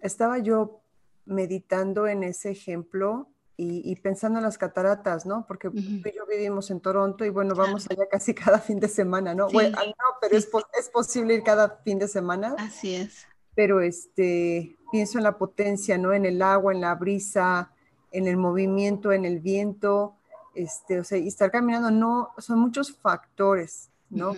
Estaba 0.00 0.38
yo 0.38 0.83
meditando 1.26 2.06
en 2.06 2.22
ese 2.22 2.50
ejemplo 2.50 3.28
y, 3.56 3.94
pensando 3.96 4.38
en 4.40 4.44
las 4.44 4.58
cataratas, 4.58 5.26
¿no? 5.26 5.46
Porque 5.46 5.70
tú 5.70 5.76
y 5.76 6.12
yo 6.12 6.26
vivimos 6.28 6.72
en 6.72 6.80
Toronto 6.80 7.24
y 7.24 7.30
bueno, 7.30 7.54
vamos 7.54 7.86
allá 7.88 8.08
casi 8.10 8.34
cada 8.34 8.58
fin 8.58 8.80
de 8.80 8.88
semana, 8.88 9.34
¿no? 9.34 9.48
Bueno, 9.48 9.78
no, 9.78 10.18
pero 10.20 10.36
es, 10.36 10.48
es, 10.78 10.88
posible 10.88 11.34
ir 11.34 11.44
cada 11.44 11.78
fin 11.84 12.00
de 12.00 12.08
semana. 12.08 12.56
Así 12.58 12.96
es. 12.96 13.26
Pero 13.54 13.80
este, 13.80 14.76
pienso 14.90 15.18
en 15.18 15.24
la 15.24 15.38
potencia, 15.38 15.96
¿no? 15.98 16.12
En 16.12 16.26
el 16.26 16.42
agua, 16.42 16.72
en 16.72 16.80
la 16.80 16.96
brisa, 16.96 17.70
en 18.10 18.26
el 18.26 18.36
movimiento, 18.36 19.12
en 19.12 19.24
el 19.24 19.38
viento, 19.38 20.16
este, 20.54 20.98
o 20.98 21.04
sea, 21.04 21.18
y 21.18 21.28
estar 21.28 21.52
caminando, 21.52 21.90
no, 21.92 22.30
son 22.38 22.58
muchos 22.58 22.92
factores, 22.96 23.90
¿no? 24.10 24.34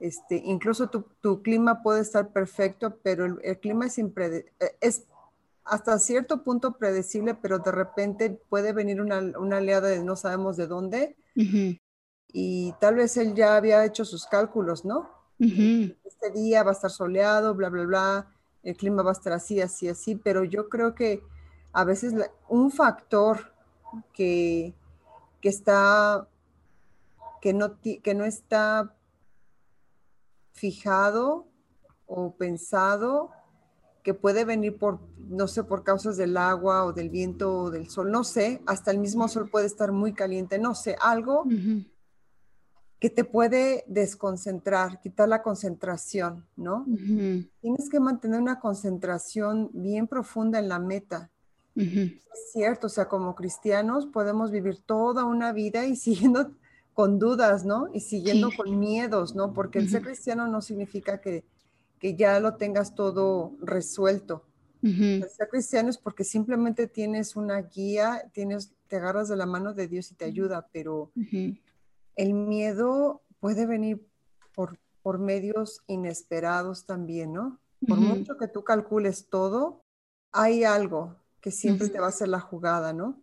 Este, 0.00 0.36
incluso 0.36 0.88
tu, 0.88 1.02
tu, 1.20 1.42
clima 1.42 1.82
puede 1.82 2.00
estar 2.00 2.32
perfecto, 2.32 2.98
pero 3.02 3.24
el, 3.24 3.38
el 3.42 3.58
clima 3.58 3.86
es, 3.86 3.98
impredecible, 3.98 4.52
es 4.80 5.07
hasta 5.68 5.98
cierto 5.98 6.42
punto 6.42 6.76
predecible, 6.78 7.34
pero 7.34 7.58
de 7.58 7.70
repente 7.70 8.30
puede 8.48 8.72
venir 8.72 9.00
una, 9.00 9.18
una 9.38 9.58
oleada 9.58 9.88
de 9.88 10.02
no 10.02 10.16
sabemos 10.16 10.56
de 10.56 10.66
dónde. 10.66 11.16
Y 12.32 12.72
tal 12.80 12.96
vez 12.96 13.16
él 13.16 13.34
ya 13.34 13.56
había 13.56 13.84
hecho 13.84 14.04
sus 14.04 14.26
cálculos, 14.26 14.84
¿no? 14.84 15.10
Este 15.38 16.30
día 16.34 16.62
va 16.64 16.70
a 16.70 16.74
estar 16.74 16.90
soleado, 16.90 17.54
bla, 17.54 17.68
bla, 17.68 17.84
bla, 17.84 18.34
el 18.62 18.76
clima 18.76 19.02
va 19.02 19.10
a 19.10 19.12
estar 19.12 19.32
así, 19.32 19.60
así, 19.60 19.88
así, 19.88 20.16
pero 20.16 20.42
yo 20.42 20.68
creo 20.68 20.94
que 20.94 21.22
a 21.72 21.84
veces 21.84 22.14
un 22.48 22.70
factor 22.70 23.52
que, 24.12 24.74
que 25.40 25.48
está, 25.48 26.28
que 27.40 27.52
no, 27.52 27.78
que 27.80 28.14
no 28.14 28.24
está 28.24 28.94
fijado 30.52 31.46
o 32.06 32.34
pensado 32.34 33.30
que 34.08 34.14
puede 34.14 34.46
venir 34.46 34.78
por, 34.78 35.00
no 35.28 35.46
sé, 35.48 35.64
por 35.64 35.84
causas 35.84 36.16
del 36.16 36.38
agua 36.38 36.86
o 36.86 36.94
del 36.94 37.10
viento 37.10 37.54
o 37.54 37.70
del 37.70 37.90
sol, 37.90 38.10
no 38.10 38.24
sé, 38.24 38.62
hasta 38.64 38.90
el 38.90 38.96
mismo 38.96 39.28
sol 39.28 39.50
puede 39.50 39.66
estar 39.66 39.92
muy 39.92 40.14
caliente, 40.14 40.58
no 40.58 40.74
sé, 40.74 40.96
algo 41.02 41.44
que 42.98 43.10
te 43.10 43.24
puede 43.24 43.84
desconcentrar, 43.86 44.98
quitar 45.02 45.28
la 45.28 45.42
concentración, 45.42 46.46
¿no? 46.56 46.86
Tienes 47.60 47.90
que 47.90 48.00
mantener 48.00 48.40
una 48.40 48.60
concentración 48.60 49.68
bien 49.74 50.06
profunda 50.06 50.58
en 50.58 50.70
la 50.70 50.78
meta. 50.78 51.30
Es 51.76 52.52
cierto, 52.54 52.86
o 52.86 52.90
sea, 52.90 53.10
como 53.10 53.34
cristianos 53.34 54.06
podemos 54.06 54.50
vivir 54.50 54.78
toda 54.80 55.26
una 55.26 55.52
vida 55.52 55.84
y 55.84 55.96
siguiendo 56.06 56.52
con 56.94 57.18
dudas, 57.18 57.66
¿no? 57.66 57.88
Y 57.92 58.00
siguiendo 58.00 58.48
con 58.56 58.78
miedos, 58.78 59.34
¿no? 59.34 59.52
Porque 59.52 59.78
el 59.80 59.90
ser 59.90 60.00
cristiano 60.00 60.48
no 60.48 60.62
significa 60.62 61.20
que, 61.20 61.44
que 61.98 62.14
ya 62.14 62.40
lo 62.40 62.56
tengas 62.56 62.94
todo 62.94 63.56
resuelto. 63.60 64.44
El 64.80 65.28
ser 65.28 65.48
cristiano 65.48 65.90
es 65.90 65.98
porque 65.98 66.22
simplemente 66.22 66.86
tienes 66.86 67.34
una 67.34 67.60
guía, 67.62 68.30
tienes, 68.32 68.72
te 68.86 68.96
agarras 68.96 69.28
de 69.28 69.36
la 69.36 69.44
mano 69.44 69.74
de 69.74 69.88
Dios 69.88 70.12
y 70.12 70.14
te 70.14 70.24
ayuda, 70.24 70.68
pero 70.72 71.10
el 72.14 72.32
miedo 72.34 73.22
puede 73.40 73.66
venir 73.66 74.06
por, 74.54 74.78
por 75.02 75.18
medios 75.18 75.82
inesperados 75.88 76.86
también, 76.86 77.32
¿no? 77.32 77.58
Por 77.86 77.98
mucho 77.98 78.36
que 78.36 78.46
tú 78.46 78.62
calcules 78.62 79.28
todo, 79.28 79.82
hay 80.32 80.62
algo 80.62 81.16
que 81.40 81.50
siempre 81.50 81.88
te 81.88 81.98
va 81.98 82.06
a 82.06 82.10
hacer 82.10 82.28
la 82.28 82.40
jugada, 82.40 82.92
¿no? 82.92 83.20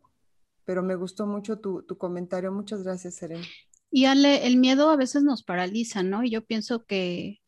Pero 0.66 0.84
me 0.84 0.96
gustó 0.96 1.26
mucho 1.26 1.60
tu, 1.60 1.84
tu 1.84 1.98
comentario. 1.98 2.52
Muchas 2.52 2.84
gracias, 2.84 3.16
Serena. 3.16 3.46
Y 3.92 4.06
Ale, 4.06 4.46
el 4.48 4.58
miedo 4.58 4.90
a 4.90 4.98
veces 4.98 5.24
nos 5.24 5.44
paraliza, 5.44 6.04
¿no? 6.04 6.24
Y 6.24 6.32
yo 6.32 6.46
pienso 6.46 6.86
que, 6.86 7.42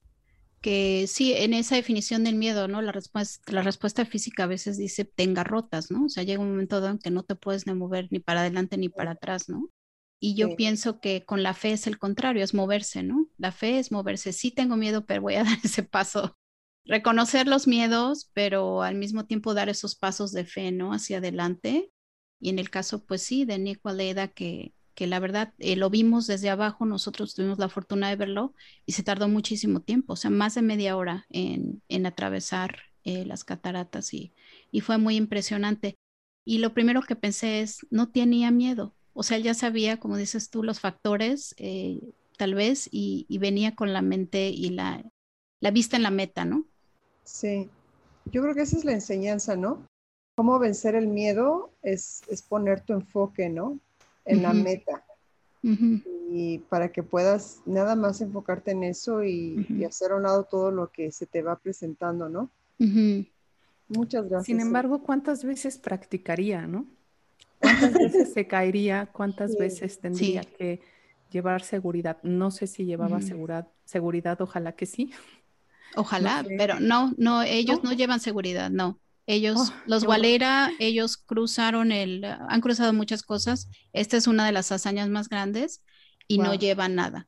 que 0.61 1.05
sí, 1.07 1.33
en 1.33 1.53
esa 1.53 1.75
definición 1.75 2.23
del 2.23 2.35
miedo, 2.35 2.67
¿no? 2.67 2.81
La 2.81 2.91
respuesta, 2.91 3.51
la 3.51 3.61
respuesta 3.61 4.05
física 4.05 4.43
a 4.43 4.47
veces 4.47 4.77
dice 4.77 5.05
tenga 5.05 5.43
rotas, 5.43 5.91
¿no? 5.91 6.05
O 6.05 6.09
sea, 6.09 6.23
llega 6.23 6.41
un 6.41 6.51
momento 6.51 6.85
en 6.85 6.99
que 6.99 7.11
no 7.11 7.23
te 7.23 7.35
puedes 7.35 7.67
ni 7.67 7.73
mover 7.73 8.07
ni 8.11 8.19
para 8.19 8.41
adelante 8.41 8.77
ni 8.77 8.89
para 8.89 9.11
atrás, 9.11 9.49
¿no? 9.49 9.69
Y 10.19 10.35
yo 10.35 10.55
pienso 10.55 10.99
que 10.99 11.23
con 11.25 11.43
la 11.43 11.53
fe 11.53 11.73
es 11.73 11.85
el 11.85 11.99
contrario, 11.99 12.43
es 12.43 12.53
moverse, 12.53 13.03
¿no? 13.03 13.27
La 13.37 13.51
fe 13.51 13.77
es 13.77 13.91
moverse. 13.91 14.33
Sí 14.33 14.51
tengo 14.51 14.75
miedo, 14.75 15.05
pero 15.05 15.21
voy 15.21 15.35
a 15.35 15.43
dar 15.43 15.57
ese 15.63 15.83
paso. 15.83 16.35
Reconocer 16.85 17.47
los 17.47 17.67
miedos, 17.67 18.31
pero 18.33 18.81
al 18.81 18.95
mismo 18.95 19.25
tiempo 19.25 19.53
dar 19.53 19.69
esos 19.69 19.95
pasos 19.95 20.31
de 20.31 20.45
fe, 20.45 20.71
¿no? 20.71 20.93
Hacia 20.93 21.17
adelante. 21.19 21.91
Y 22.39 22.49
en 22.49 22.59
el 22.59 22.69
caso, 22.69 23.05
pues 23.05 23.21
sí, 23.23 23.45
de 23.45 23.59
Nico 23.59 23.89
Aleda, 23.89 24.27
que, 24.29 24.73
que 24.97 25.05
la 25.05 25.19
verdad 25.19 25.53
eh, 25.59 25.75
lo 25.75 25.91
vimos 25.91 26.25
desde 26.25 26.49
abajo, 26.49 26.83
nosotros 26.87 27.35
tuvimos 27.35 27.59
la 27.59 27.69
fortuna 27.69 28.09
de 28.09 28.15
verlo 28.15 28.55
y 28.87 28.93
se 28.93 29.03
tardó 29.03 29.27
muchísimo 29.27 29.79
tiempo, 29.79 30.13
o 30.13 30.15
sea, 30.15 30.31
más 30.31 30.55
de 30.55 30.63
media 30.63 30.97
hora 30.97 31.27
en, 31.29 31.83
en 31.87 32.07
atravesar 32.07 32.79
eh, 33.03 33.23
las 33.23 33.43
cataratas 33.43 34.11
y, 34.15 34.33
y 34.71 34.81
fue 34.81 34.97
muy 34.97 35.15
impresionante. 35.15 35.93
Y 36.43 36.57
lo 36.57 36.73
primero 36.73 37.03
que 37.03 37.15
pensé 37.15 37.61
es, 37.61 37.85
no 37.91 38.09
tenía 38.09 38.49
miedo, 38.49 38.95
o 39.13 39.21
sea, 39.21 39.37
él 39.37 39.43
ya 39.43 39.53
sabía, 39.53 39.99
como 39.99 40.17
dices 40.17 40.49
tú, 40.49 40.63
los 40.63 40.79
factores, 40.79 41.53
eh, 41.59 41.99
tal 42.35 42.55
vez, 42.55 42.89
y, 42.91 43.27
venía 43.37 43.75
con 43.75 43.93
la 43.93 44.01
mente 44.01 44.49
y 44.49 44.71
la, 44.71 45.03
la 45.59 45.69
vista 45.69 45.95
en 45.95 46.03
la 46.03 46.11
meta, 46.11 46.43
¿no? 46.43 46.65
Sí, 47.23 47.69
yo 48.31 48.41
creo 48.41 48.55
que 48.55 48.63
esa 48.63 48.77
es 48.77 48.83
la 48.83 48.93
enseñanza, 48.93 49.55
¿no? 49.55 49.85
Cómo 50.35 50.57
vencer 50.57 50.95
el 50.95 51.07
miedo 51.07 51.71
es, 51.83 52.23
es 52.29 52.41
poner 52.41 52.81
tu 52.81 52.93
enfoque, 52.93 53.47
¿no? 53.47 53.79
En 54.27 54.43
la 54.43 54.53
meta. 54.53 55.03
Y 56.29 56.59
para 56.69 56.91
que 56.91 57.03
puedas 57.03 57.61
nada 57.65 57.95
más 57.95 58.21
enfocarte 58.21 58.71
en 58.71 58.83
eso 58.83 59.23
y, 59.23 59.83
hacer 59.85 60.11
a 60.11 60.15
un 60.15 60.23
lado 60.23 60.43
todo 60.43 60.71
lo 60.71 60.91
que 60.91 61.11
se 61.11 61.25
te 61.25 61.41
va 61.41 61.57
presentando, 61.57 62.29
¿no? 62.29 62.51
Muchas 63.87 64.27
gracias. 64.29 64.45
Sin 64.45 64.59
embargo, 64.59 65.01
¿cuántas 65.01 65.43
veces 65.43 65.77
practicaría, 65.77 66.67
no? 66.67 66.85
¿Cuántas 67.59 67.93
veces 67.93 68.33
se 68.33 68.47
caería? 68.47 69.07
¿Cuántas 69.11 69.57
veces 69.57 69.99
tendría 69.99 70.41
que 70.43 70.81
llevar 71.31 71.63
seguridad? 71.63 72.17
No 72.23 72.51
sé 72.51 72.67
si 72.67 72.85
llevaba 72.85 73.21
seguridad, 73.21 73.67
seguridad, 73.85 74.39
ojalá 74.41 74.73
que 74.73 74.85
sí. 74.85 75.11
Ojalá, 75.95 76.45
pero 76.57 76.79
no, 76.79 77.13
no, 77.17 77.41
ellos 77.43 77.83
¿No? 77.83 77.93
llevan 77.93 78.19
seguridad, 78.19 78.69
no. 78.69 78.99
Ellos, 79.29 79.57
oh, 79.59 79.73
los 79.85 80.05
Walera, 80.05 80.71
ellos 80.79 81.17
cruzaron 81.17 81.91
el, 81.91 82.23
han 82.23 82.61
cruzado 82.61 82.93
muchas 82.93 83.23
cosas. 83.23 83.69
Esta 83.91 84.15
es 84.15 84.25
una 84.25 84.45
de 84.45 84.53
las 84.53 84.71
hazañas 84.71 85.09
más 85.09 85.27
grandes 85.27 85.83
y 86.29 86.37
no 86.37 86.55
llevan 86.55 86.95
nada. 86.95 87.27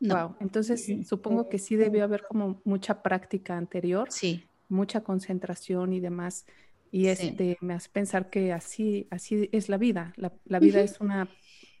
Wow, 0.00 0.36
entonces 0.40 0.90
supongo 1.06 1.50
que 1.50 1.58
sí 1.58 1.76
debió 1.76 2.04
haber 2.04 2.24
como 2.26 2.62
mucha 2.64 3.02
práctica 3.02 3.58
anterior. 3.58 4.08
Sí. 4.10 4.44
Mucha 4.70 5.02
concentración 5.02 5.92
y 5.92 6.00
demás. 6.00 6.46
Y 6.90 7.08
este, 7.08 7.58
me 7.60 7.74
hace 7.74 7.90
pensar 7.90 8.30
que 8.30 8.52
así, 8.52 9.06
así 9.10 9.50
es 9.52 9.68
la 9.68 9.76
vida. 9.76 10.14
La, 10.16 10.58
vida 10.58 10.80
es 10.80 10.98
una, 11.00 11.28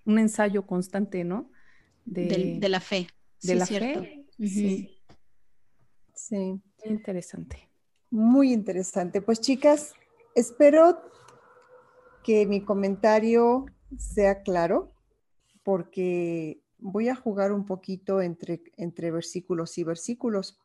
un 0.04 0.18
ensayo 0.18 0.66
constante, 0.66 1.24
¿no? 1.24 1.50
De, 2.04 2.58
la 2.68 2.80
fe. 2.80 3.06
De 3.42 3.54
la 3.54 3.64
fe. 3.64 4.26
Sí. 4.38 5.00
Sí. 6.14 6.60
Interesante. 6.84 7.70
Muy 8.14 8.52
interesante. 8.52 9.20
Pues 9.20 9.40
chicas, 9.40 9.92
espero 10.36 11.02
que 12.22 12.46
mi 12.46 12.64
comentario 12.64 13.66
sea 13.98 14.44
claro, 14.44 14.92
porque 15.64 16.62
voy 16.78 17.08
a 17.08 17.16
jugar 17.16 17.50
un 17.50 17.66
poquito 17.66 18.20
entre, 18.20 18.62
entre 18.76 19.10
versículos 19.10 19.78
y 19.78 19.82
versículos. 19.82 20.60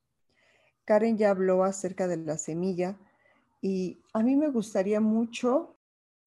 Karen 0.86 1.18
ya 1.18 1.32
habló 1.32 1.64
acerca 1.64 2.08
de 2.08 2.18
la 2.18 2.38
semilla 2.38 3.00
y 3.64 4.00
a 4.14 4.22
mí 4.22 4.36
me 4.36 4.50
gustaría 4.50 5.02
mucho 5.02 5.76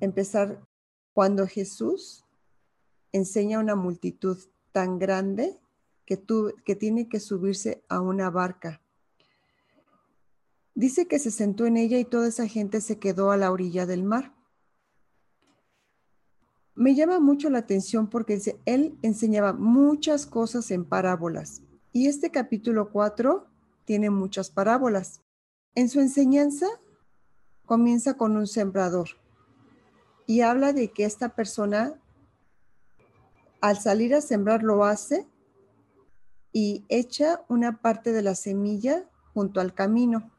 empezar 0.00 0.66
cuando 1.12 1.46
Jesús 1.46 2.24
enseña 3.12 3.58
a 3.58 3.60
una 3.60 3.76
multitud 3.76 4.38
tan 4.72 4.98
grande 4.98 5.56
que, 6.04 6.20
que 6.64 6.74
tiene 6.74 7.08
que 7.08 7.20
subirse 7.20 7.84
a 7.88 8.00
una 8.00 8.28
barca. 8.28 8.81
Dice 10.74 11.06
que 11.06 11.18
se 11.18 11.30
sentó 11.30 11.66
en 11.66 11.76
ella 11.76 11.98
y 11.98 12.04
toda 12.04 12.28
esa 12.28 12.48
gente 12.48 12.80
se 12.80 12.98
quedó 12.98 13.30
a 13.30 13.36
la 13.36 13.50
orilla 13.52 13.86
del 13.86 14.02
mar. 14.02 14.34
Me 16.74 16.94
llama 16.94 17.20
mucho 17.20 17.50
la 17.50 17.58
atención 17.58 18.08
porque 18.08 18.40
él 18.64 18.98
enseñaba 19.02 19.52
muchas 19.52 20.26
cosas 20.26 20.70
en 20.70 20.86
parábolas 20.86 21.62
y 21.92 22.08
este 22.08 22.30
capítulo 22.30 22.90
4 22.90 23.46
tiene 23.84 24.08
muchas 24.08 24.50
parábolas. 24.50 25.20
En 25.74 25.90
su 25.90 26.00
enseñanza 26.00 26.66
comienza 27.66 28.14
con 28.14 28.36
un 28.36 28.46
sembrador 28.46 29.08
y 30.26 30.40
habla 30.40 30.72
de 30.72 30.90
que 30.90 31.04
esta 31.04 31.34
persona 31.34 32.00
al 33.60 33.78
salir 33.78 34.14
a 34.14 34.20
sembrar 34.20 34.62
lo 34.62 34.84
hace 34.84 35.28
y 36.52 36.84
echa 36.88 37.44
una 37.48 37.80
parte 37.80 38.12
de 38.12 38.22
la 38.22 38.34
semilla 38.34 39.08
junto 39.34 39.60
al 39.60 39.74
camino. 39.74 40.30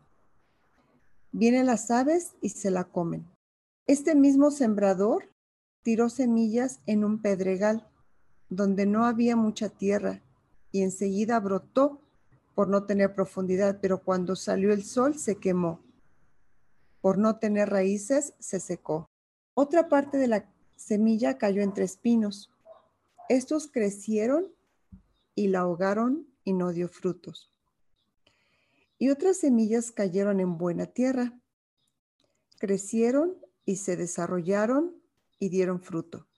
Vienen 1.35 1.65
las 1.65 1.89
aves 1.89 2.35
y 2.41 2.49
se 2.49 2.69
la 2.69 2.83
comen. 2.83 3.25
Este 3.87 4.13
mismo 4.13 4.51
sembrador 4.51 5.31
tiró 5.81 6.09
semillas 6.09 6.79
en 6.85 7.03
un 7.03 7.23
pedregal 7.23 7.89
donde 8.49 8.85
no 8.85 9.05
había 9.05 9.35
mucha 9.35 9.69
tierra 9.69 10.21
y 10.71 10.83
enseguida 10.83 11.39
brotó 11.39 11.99
por 12.53 12.67
no 12.67 12.85
tener 12.85 13.15
profundidad, 13.15 13.79
pero 13.81 14.03
cuando 14.03 14.35
salió 14.35 14.71
el 14.71 14.83
sol 14.83 15.17
se 15.17 15.37
quemó 15.37 15.79
por 17.01 17.17
no 17.17 17.39
tener 17.39 17.69
raíces, 17.69 18.35
se 18.37 18.59
secó. 18.59 19.09
Otra 19.55 19.89
parte 19.89 20.19
de 20.19 20.27
la 20.27 20.53
semilla 20.77 21.39
cayó 21.39 21.63
entre 21.63 21.83
espinos. 21.83 22.51
Estos 23.27 23.67
crecieron 23.67 24.53
y 25.33 25.47
la 25.47 25.61
ahogaron 25.61 26.27
y 26.43 26.53
no 26.53 26.71
dio 26.71 26.87
frutos. 26.87 27.52
Y 29.03 29.09
otras 29.09 29.35
semillas 29.35 29.91
cayeron 29.91 30.39
en 30.39 30.57
buena 30.57 30.85
tierra. 30.85 31.37
Crecieron 32.57 33.37
y 33.65 33.75
se 33.75 33.97
desarrollaron 33.97 34.95
y 35.39 35.49
dieron 35.49 35.81
fruto. 35.81 36.29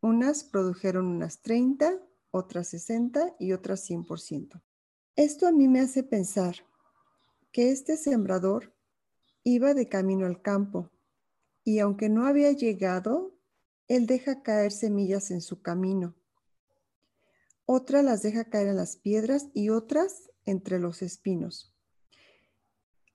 Unas 0.00 0.44
produjeron 0.44 1.08
unas 1.08 1.42
30, 1.42 2.00
otras 2.30 2.68
60 2.68 3.34
y 3.40 3.50
otras 3.54 3.90
100%. 3.90 4.62
Esto 5.16 5.48
a 5.48 5.50
mí 5.50 5.66
me 5.66 5.80
hace 5.80 6.04
pensar 6.04 6.54
que 7.50 7.72
este 7.72 7.96
sembrador 7.96 8.72
Iba 9.42 9.74
de 9.74 9.88
camino 9.88 10.24
al 10.24 10.40
campo, 10.42 10.92
y 11.64 11.80
aunque 11.80 12.08
no 12.08 12.26
había 12.26 12.52
llegado, 12.52 13.34
él 13.88 14.06
deja 14.06 14.44
caer 14.44 14.70
semillas 14.70 15.32
en 15.32 15.40
su 15.40 15.60
camino. 15.60 16.14
Otras 17.66 18.04
las 18.04 18.22
deja 18.22 18.44
caer 18.44 18.68
en 18.68 18.76
las 18.76 18.94
piedras 18.94 19.48
y 19.54 19.70
otras 19.70 20.30
entre 20.44 20.78
los 20.78 21.02
espinos. 21.02 21.71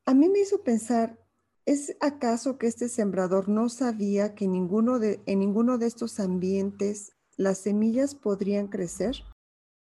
A 0.07 0.13
mí 0.13 0.29
me 0.29 0.39
hizo 0.39 0.63
pensar, 0.63 1.19
¿es 1.65 1.97
acaso 1.99 2.57
que 2.57 2.67
este 2.67 2.87
sembrador 2.87 3.49
no 3.49 3.67
sabía 3.67 4.35
que 4.35 4.45
en 4.45 4.53
ninguno 4.53 4.99
de 4.99 5.85
estos 5.85 6.21
ambientes 6.21 7.11
las 7.35 7.57
semillas 7.57 8.15
podrían 8.15 8.69
crecer? 8.69 9.17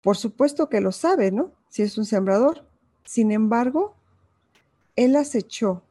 Por 0.01 0.17
supuesto 0.17 0.67
que 0.67 0.81
lo 0.81 0.91
sabe, 0.91 1.31
¿no? 1.31 1.53
Si 1.69 1.81
es 1.81 1.97
un 1.97 2.03
sembrador. 2.03 2.67
Sin 3.05 3.31
embargo, 3.31 3.95
él 4.97 5.13
las 5.13 5.33
echó 5.33 5.81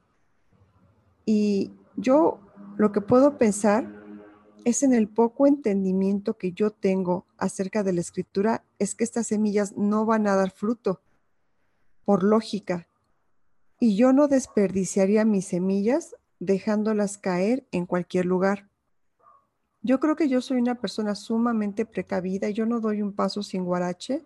y 1.25 1.73
yo 1.97 2.39
lo 2.77 2.93
que 2.93 3.01
puedo 3.01 3.39
pensar 3.39 3.91
es 4.67 4.83
en 4.83 4.93
el 4.93 5.09
poco 5.09 5.47
entendimiento 5.47 6.37
que 6.37 6.53
yo 6.53 6.73
tengo 6.73 7.25
acerca 7.39 7.83
de 7.83 7.95
la 7.95 8.03
escritura, 8.03 8.67
es 8.79 8.95
que 8.95 9.05
estas 9.05 9.29
semillas 9.29 9.79
no 9.79 10.05
van 10.05 10.27
a 10.27 10.37
dar 10.37 10.51
fruto, 10.51 11.01
por 12.05 12.23
lógica. 12.23 12.87
Y 13.79 13.97
yo 13.97 14.13
no 14.13 14.29
desperdiciaría 14.29 15.25
mis 15.25 15.49
semillas 15.49 16.17
dejándolas 16.39 17.19
caer 17.19 17.67
en 17.73 17.87
cualquier 17.87 18.25
lugar. 18.27 18.69
Yo 19.83 20.01
creo 20.01 20.17
que 20.17 20.29
yo 20.29 20.41
soy 20.41 20.59
una 20.59 20.77
persona 20.77 21.15
sumamente 21.15 21.87
precavida 21.87 22.49
y 22.49 22.55
yo 22.55 22.67
no 22.67 22.81
doy 22.81 23.03
un 23.03 23.13
paso 23.13 23.43
sin 23.43 23.65
guarache, 23.65 24.25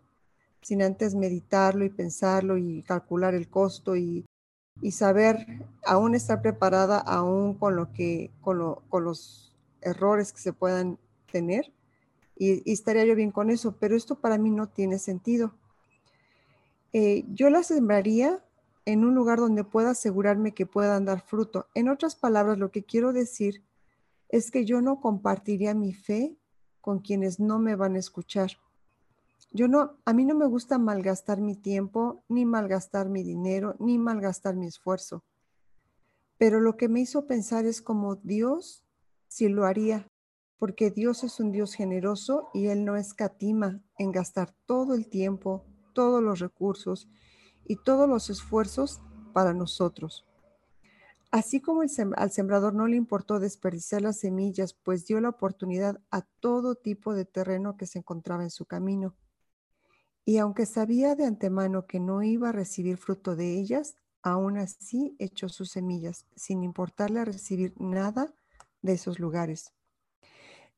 sin 0.62 0.82
antes 0.82 1.14
meditarlo 1.14 1.84
y 1.84 1.90
pensarlo 1.90 2.56
y 2.56 2.82
calcular 2.82 3.34
el 3.34 3.48
costo 3.48 3.96
y, 3.96 4.24
saber 4.90 5.46
aún 5.84 6.14
estar 6.14 6.40
preparada 6.40 6.98
aún 6.98 7.52
con 7.52 7.76
lo 7.76 7.92
que 7.92 8.30
con, 8.40 8.56
los 9.04 9.54
errores 9.82 10.32
que 10.32 10.40
se 10.40 10.54
puedan 10.54 10.98
tener 11.30 11.70
y, 12.36 12.72
estaría 12.72 13.04
yo 13.04 13.14
bien 13.14 13.30
con 13.30 13.50
eso, 13.50 13.76
pero 13.78 13.94
esto 13.94 14.14
para 14.14 14.38
mí 14.38 14.50
no 14.50 14.68
tiene 14.68 14.98
sentido. 14.98 15.52
Eh, 16.94 17.24
yo 17.34 17.50
la 17.50 17.62
sembraría 17.62 18.42
en 18.84 19.04
un 19.04 19.14
lugar 19.14 19.38
donde 19.38 19.64
pueda 19.64 19.90
asegurarme 19.90 20.54
que 20.54 20.66
puedan 20.66 21.04
dar 21.04 21.20
fruto. 21.20 21.66
En 21.74 21.88
otras 21.88 22.16
palabras, 22.16 22.58
lo 22.58 22.70
que 22.70 22.84
quiero 22.84 23.12
decir 23.12 23.62
es 24.28 24.50
que 24.50 24.64
yo 24.64 24.80
no 24.80 25.00
compartiría 25.00 25.74
mi 25.74 25.92
fe 25.92 26.36
con 26.80 27.00
quienes 27.00 27.40
no 27.40 27.58
me 27.58 27.76
van 27.76 27.96
a 27.96 27.98
escuchar. 27.98 28.52
Yo 29.52 29.68
no, 29.68 29.98
a 30.04 30.12
mí 30.12 30.24
no 30.24 30.34
me 30.34 30.46
gusta 30.46 30.78
malgastar 30.78 31.40
mi 31.40 31.56
tiempo, 31.56 32.22
ni 32.28 32.44
malgastar 32.44 33.08
mi 33.08 33.22
dinero, 33.22 33.74
ni 33.80 33.98
malgastar 33.98 34.54
mi 34.54 34.66
esfuerzo. 34.66 35.24
Pero 36.38 36.60
lo 36.60 36.76
que 36.76 36.88
me 36.88 37.00
hizo 37.00 37.26
pensar 37.26 37.66
es 37.66 37.82
como 37.82 38.16
Dios 38.16 38.84
si 39.26 39.48
lo 39.48 39.66
haría, 39.66 40.06
porque 40.58 40.90
Dios 40.90 41.24
es 41.24 41.40
un 41.40 41.52
Dios 41.52 41.74
generoso 41.74 42.48
y 42.54 42.66
Él 42.66 42.84
no 42.84 42.96
escatima 42.96 43.80
en 43.98 44.12
gastar 44.12 44.54
todo 44.66 44.94
el 44.94 45.08
tiempo, 45.08 45.64
todos 45.92 46.22
los 46.22 46.38
recursos 46.38 47.08
y 47.70 47.76
todos 47.76 48.08
los 48.08 48.30
esfuerzos 48.30 49.00
para 49.32 49.54
nosotros. 49.54 50.26
Así 51.30 51.60
como 51.60 51.82
al 51.82 52.30
sembrador 52.32 52.74
no 52.74 52.88
le 52.88 52.96
importó 52.96 53.38
desperdiciar 53.38 54.02
las 54.02 54.18
semillas, 54.18 54.74
pues 54.74 55.06
dio 55.06 55.20
la 55.20 55.28
oportunidad 55.28 56.00
a 56.10 56.22
todo 56.40 56.74
tipo 56.74 57.14
de 57.14 57.26
terreno 57.26 57.76
que 57.76 57.86
se 57.86 58.00
encontraba 58.00 58.42
en 58.42 58.50
su 58.50 58.66
camino. 58.66 59.14
Y 60.24 60.38
aunque 60.38 60.66
sabía 60.66 61.14
de 61.14 61.26
antemano 61.26 61.86
que 61.86 62.00
no 62.00 62.24
iba 62.24 62.48
a 62.48 62.52
recibir 62.52 62.96
fruto 62.96 63.36
de 63.36 63.60
ellas, 63.60 63.94
aún 64.20 64.58
así 64.58 65.14
echó 65.20 65.48
sus 65.48 65.70
semillas, 65.70 66.26
sin 66.34 66.64
importarle 66.64 67.24
recibir 67.24 67.72
nada 67.80 68.34
de 68.82 68.94
esos 68.94 69.20
lugares. 69.20 69.72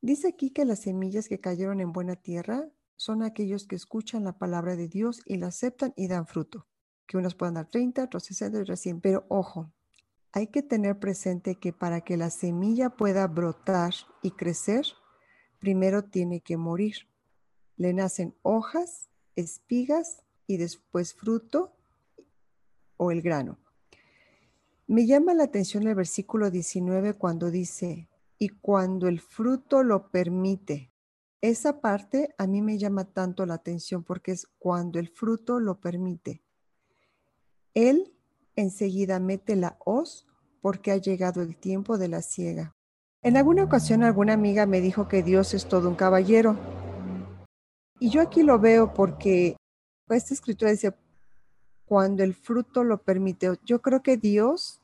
Dice 0.02 0.28
aquí 0.28 0.50
que 0.50 0.66
las 0.66 0.80
semillas 0.80 1.26
que 1.26 1.40
cayeron 1.40 1.80
en 1.80 1.92
buena 1.92 2.16
tierra 2.16 2.68
son 2.96 3.22
aquellos 3.22 3.66
que 3.66 3.76
escuchan 3.76 4.24
la 4.24 4.36
palabra 4.36 4.76
de 4.76 4.88
Dios 4.88 5.22
y 5.24 5.38
la 5.38 5.46
aceptan 5.46 5.94
y 5.96 6.08
dan 6.08 6.26
fruto. 6.26 6.66
Que 7.12 7.18
unos 7.18 7.34
puedan 7.34 7.56
dar 7.56 7.68
30, 7.68 8.04
otros 8.04 8.22
60 8.22 8.56
y 8.56 8.62
otros 8.62 8.80
100. 8.80 9.02
Pero 9.02 9.26
ojo, 9.28 9.70
hay 10.32 10.46
que 10.46 10.62
tener 10.62 10.98
presente 10.98 11.56
que 11.56 11.74
para 11.74 12.00
que 12.00 12.16
la 12.16 12.30
semilla 12.30 12.88
pueda 12.88 13.26
brotar 13.26 13.92
y 14.22 14.30
crecer, 14.30 14.86
primero 15.58 16.04
tiene 16.04 16.40
que 16.40 16.56
morir. 16.56 16.94
Le 17.76 17.92
nacen 17.92 18.34
hojas, 18.40 19.10
espigas 19.36 20.22
y 20.46 20.56
después 20.56 21.12
fruto 21.12 21.76
o 22.96 23.10
el 23.10 23.20
grano. 23.20 23.58
Me 24.86 25.04
llama 25.04 25.34
la 25.34 25.44
atención 25.44 25.86
el 25.86 25.94
versículo 25.94 26.50
19 26.50 27.12
cuando 27.12 27.50
dice, 27.50 28.08
y 28.38 28.48
cuando 28.48 29.06
el 29.06 29.20
fruto 29.20 29.82
lo 29.82 30.10
permite. 30.10 30.94
Esa 31.42 31.82
parte 31.82 32.34
a 32.38 32.46
mí 32.46 32.62
me 32.62 32.78
llama 32.78 33.04
tanto 33.04 33.44
la 33.44 33.52
atención 33.52 34.02
porque 34.02 34.32
es 34.32 34.46
cuando 34.58 34.98
el 34.98 35.10
fruto 35.10 35.60
lo 35.60 35.78
permite. 35.78 36.42
Él 37.74 38.12
enseguida 38.56 39.18
mete 39.18 39.56
la 39.56 39.76
hoz 39.84 40.26
porque 40.60 40.92
ha 40.92 40.96
llegado 40.96 41.42
el 41.42 41.56
tiempo 41.56 41.98
de 41.98 42.08
la 42.08 42.22
ciega. 42.22 42.74
En 43.22 43.36
alguna 43.36 43.64
ocasión 43.64 44.02
alguna 44.02 44.34
amiga 44.34 44.66
me 44.66 44.80
dijo 44.80 45.08
que 45.08 45.22
Dios 45.22 45.54
es 45.54 45.66
todo 45.66 45.88
un 45.88 45.94
caballero. 45.94 46.56
Y 47.98 48.10
yo 48.10 48.20
aquí 48.20 48.42
lo 48.42 48.58
veo 48.58 48.92
porque 48.94 49.56
esta 50.08 50.34
escritura 50.34 50.70
dice, 50.70 50.94
cuando 51.84 52.22
el 52.22 52.34
fruto 52.34 52.84
lo 52.84 53.02
permite. 53.02 53.50
Yo 53.64 53.82
creo 53.82 54.02
que 54.02 54.16
Dios 54.16 54.80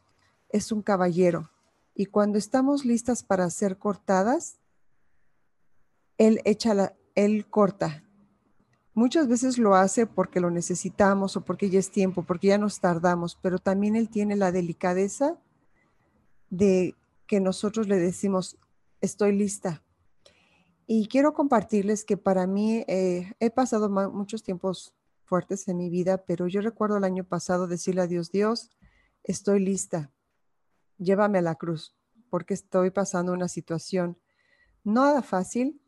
es 0.51 0.73
un 0.73 0.83
caballero. 0.83 1.51
Y 1.95 2.07
cuando 2.07 2.39
estamos 2.39 2.85
listas 2.85 3.23
para 3.23 3.51
ser 3.51 3.79
cortadas, 3.79 4.59
Él 6.17 6.41
echa 6.45 6.75
la, 6.75 6.95
Él 7.15 7.47
corta 7.49 8.08
Muchas 8.99 9.29
veces 9.29 9.59
lo 9.59 9.77
hace 9.77 10.07
porque 10.07 10.41
lo 10.41 10.51
necesitamos 10.51 11.37
o 11.37 11.45
porque 11.45 11.71
ya 11.71 11.79
es 11.79 11.89
tiempo, 11.89 12.25
porque 12.25 12.49
ya 12.49 12.59
nos 12.59 12.81
tardamos, 12.81 13.39
pero 13.41 13.61
también 13.61 13.95
Él 13.95 14.09
tiene 14.09 14.35
la 14.35 14.51
delicadeza 14.51 15.39
de 16.51 16.97
que 17.29 17.39
nosotros 17.39 17.87
le 17.87 17.97
decimos, 17.97 18.59
estoy 19.01 19.37
lista. 19.37 19.85
Y 20.89 21.07
quiero 21.07 21.33
compartirles 21.33 22.05
que 22.05 22.17
para 22.17 22.49
mí 22.49 22.85
eh, 22.89 23.35
he 23.39 23.51
pasado 23.51 23.89
muchos 23.89 24.43
tiempos 24.43 24.97
fuertes 25.23 25.69
en 25.69 25.77
mi 25.77 25.91
vida, 25.91 26.25
pero 26.27 26.49
yo 26.49 26.61
recuerdo 26.61 26.97
el 26.97 27.05
año 27.05 27.23
pasado 27.23 27.69
decirle 27.69 28.01
a 28.01 28.09
Dios, 28.09 28.33
Dios, 28.33 28.69
estoy 29.23 29.61
lista, 29.61 30.11
llévame 30.97 31.39
a 31.39 31.43
la 31.43 31.55
cruz, 31.55 31.95
porque 32.31 32.55
estoy 32.55 32.91
pasando 32.91 33.33
una 33.33 33.47
situación 33.47 34.19
nada 34.83 35.23
fácil 35.23 35.81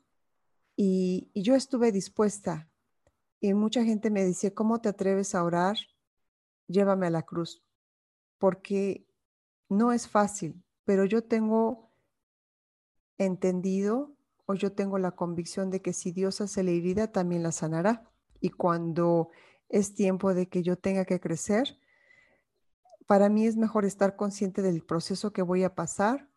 y 0.76 1.28
yo 1.34 1.56
estuve 1.56 1.90
dispuesta 1.90 2.69
y 3.40 3.54
mucha 3.54 3.84
gente 3.84 4.10
me 4.10 4.24
dice, 4.24 4.52
¿cómo 4.52 4.80
te 4.80 4.90
atreves 4.90 5.34
a 5.34 5.42
orar? 5.42 5.76
Llévame 6.68 7.06
a 7.06 7.10
la 7.10 7.22
cruz, 7.22 7.64
porque 8.38 9.06
no 9.68 9.92
es 9.92 10.08
fácil, 10.08 10.62
pero 10.84 11.04
yo 11.06 11.24
tengo 11.24 11.90
entendido 13.16 14.14
o 14.46 14.54
yo 14.54 14.72
tengo 14.72 14.98
la 14.98 15.12
convicción 15.12 15.70
de 15.70 15.80
que 15.80 15.92
si 15.92 16.12
Dios 16.12 16.40
hace 16.40 16.62
la 16.62 16.70
herida, 16.70 17.12
también 17.12 17.42
la 17.42 17.52
sanará. 17.52 18.10
Y 18.40 18.50
cuando 18.50 19.30
es 19.68 19.94
tiempo 19.94 20.34
de 20.34 20.48
que 20.48 20.62
yo 20.62 20.76
tenga 20.76 21.04
que 21.04 21.20
crecer, 21.20 21.78
para 23.06 23.28
mí 23.28 23.46
es 23.46 23.56
mejor 23.56 23.84
estar 23.84 24.16
consciente 24.16 24.62
del 24.62 24.82
proceso 24.82 25.32
que 25.32 25.42
voy 25.42 25.64
a 25.64 25.74
pasar 25.74 26.28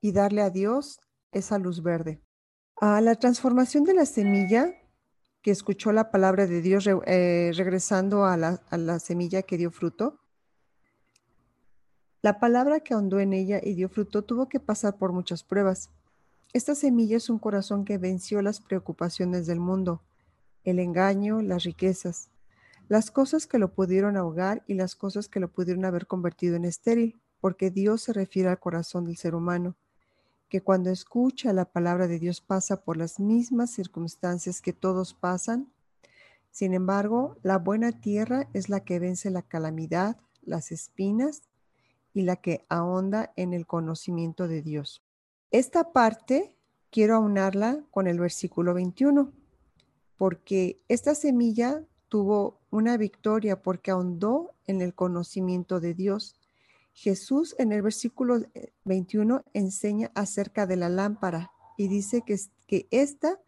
y 0.00 0.12
darle 0.12 0.42
a 0.42 0.50
Dios 0.50 1.00
esa 1.32 1.58
luz 1.58 1.82
verde. 1.82 2.22
A 2.76 3.00
la 3.00 3.14
transformación 3.14 3.84
de 3.84 3.94
la 3.94 4.06
semilla 4.06 4.74
que 5.44 5.50
escuchó 5.50 5.92
la 5.92 6.10
palabra 6.10 6.46
de 6.46 6.62
Dios 6.62 6.88
eh, 7.04 7.52
regresando 7.54 8.24
a 8.24 8.38
la, 8.38 8.98
semilla 8.98 9.42
que 9.42 9.58
dio 9.58 9.70
fruto, 9.70 10.18
la 12.22 12.40
palabra 12.40 12.80
que 12.80 12.94
ahondó 12.94 13.20
en 13.20 13.34
ella 13.34 13.60
y 13.62 13.74
dio 13.74 13.90
fruto 13.90 14.24
tuvo 14.24 14.48
que 14.48 14.58
pasar 14.58 14.96
por 14.96 15.12
muchas 15.12 15.44
pruebas. 15.44 15.90
Esta 16.54 16.74
semilla 16.74 17.18
es 17.18 17.28
un 17.28 17.38
corazón 17.38 17.84
que 17.84 17.98
venció 17.98 18.40
las 18.40 18.58
preocupaciones 18.58 19.46
del 19.46 19.60
mundo, 19.60 20.00
el 20.64 20.78
engaño, 20.78 21.42
las 21.42 21.64
riquezas, 21.64 22.30
las 22.88 23.10
cosas 23.10 23.46
que 23.46 23.58
lo 23.58 23.70
pudieron 23.74 24.16
ahogar 24.16 24.64
y 24.66 24.72
las 24.72 24.96
cosas 24.96 25.28
que 25.28 25.40
lo 25.40 25.48
pudieron 25.48 25.84
haber 25.84 26.06
convertido 26.06 26.56
en 26.56 26.64
estéril, 26.64 27.20
porque 27.42 27.70
Dios 27.70 28.00
se 28.00 28.14
refiere 28.14 28.48
al 28.48 28.60
corazón 28.60 29.04
del 29.04 29.18
ser 29.18 29.34
humano 29.34 29.76
que 30.54 30.62
cuando 30.62 30.90
escucha 30.90 31.52
la 31.52 31.64
palabra 31.64 32.06
de 32.06 32.20
Dios 32.20 32.40
pasa 32.40 32.84
por 32.84 32.96
las 32.96 33.18
mismas 33.18 33.72
circunstancias 33.72 34.62
que 34.62 34.72
todos 34.72 35.12
pasan. 35.12 35.72
Sin 36.52 36.74
embargo, 36.74 37.36
la 37.42 37.58
buena 37.58 37.90
tierra 37.90 38.48
es 38.52 38.68
la 38.68 38.84
que 38.84 39.00
vence 39.00 39.32
la 39.32 39.42
calamidad, 39.42 40.16
las 40.42 40.70
espinas 40.70 41.42
y 42.12 42.22
la 42.22 42.36
que 42.36 42.64
ahonda 42.68 43.32
en 43.34 43.52
el 43.52 43.66
conocimiento 43.66 44.46
de 44.46 44.62
Dios. 44.62 45.02
Esta 45.50 45.92
parte 45.92 46.56
quiero 46.88 47.16
aunarla 47.16 47.82
con 47.90 48.06
el 48.06 48.20
versículo 48.20 48.74
21, 48.74 49.32
porque 50.16 50.80
esta 50.86 51.16
semilla 51.16 51.84
tuvo 52.08 52.60
una 52.70 52.96
victoria 52.96 53.60
porque 53.60 53.90
ahondó 53.90 54.54
en 54.68 54.82
el 54.82 54.94
conocimiento 54.94 55.80
de 55.80 55.94
Dios 55.94 56.36
Jesús 56.94 57.56
en 57.58 57.72
el 57.72 57.82
versículo 57.82 58.40
21 58.84 59.38
eh, 59.38 59.42
enseña 59.52 60.12
acerca 60.14 60.66
de 60.66 60.76
la 60.76 60.88
lámpara 60.88 61.50
y 61.76 61.88
dice 61.88 62.22
que, 62.24 62.38
que 62.68 62.86
esta 62.92 63.40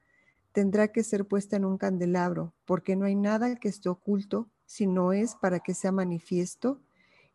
tendrá 0.53 0.89
que 0.89 1.05
ser 1.05 1.27
puesta 1.27 1.57
en 1.57 1.65
un 1.65 1.79
candelabro, 1.79 2.55
porque 2.65 2.97
no 2.97 3.07
hay 3.07 3.15
nada 3.15 3.55
que 3.55 3.69
esté 3.69 3.89
oculto, 3.89 4.51
si 4.67 4.87
no 4.89 5.13
es 5.13 5.37
para 5.37 5.61
que 5.61 5.75
sea 5.75 5.93
manifiesto, 5.93 6.81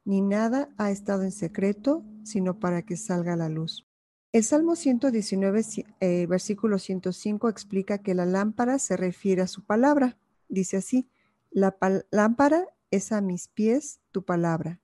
ni 0.04 0.22
nada 0.22 0.70
ha 0.78 0.92
estado 0.92 1.24
en 1.24 1.32
secreto, 1.32 2.04
sino 2.24 2.60
para 2.60 2.82
que 2.82 2.98
salga 2.98 3.38
la 3.38 3.48
luz. 3.48 3.88
El 4.34 4.44
Salmo 4.44 4.76
119, 4.76 5.62
eh, 6.00 6.26
versículo 6.28 6.78
105 6.78 7.48
explica 7.48 8.00
que 8.00 8.16
la 8.16 8.26
lámpara 8.26 8.80
se 8.80 8.98
refiere 8.98 9.44
a 9.44 9.48
su 9.48 9.64
palabra. 9.64 10.18
Dice 10.50 10.78
así, 10.78 11.08
la 11.52 11.78
lámpara 12.12 12.66
es 12.90 13.12
a 13.12 13.22
mis 13.22 13.48
pies 13.48 14.00
tu 14.12 14.24
palabra 14.24 14.82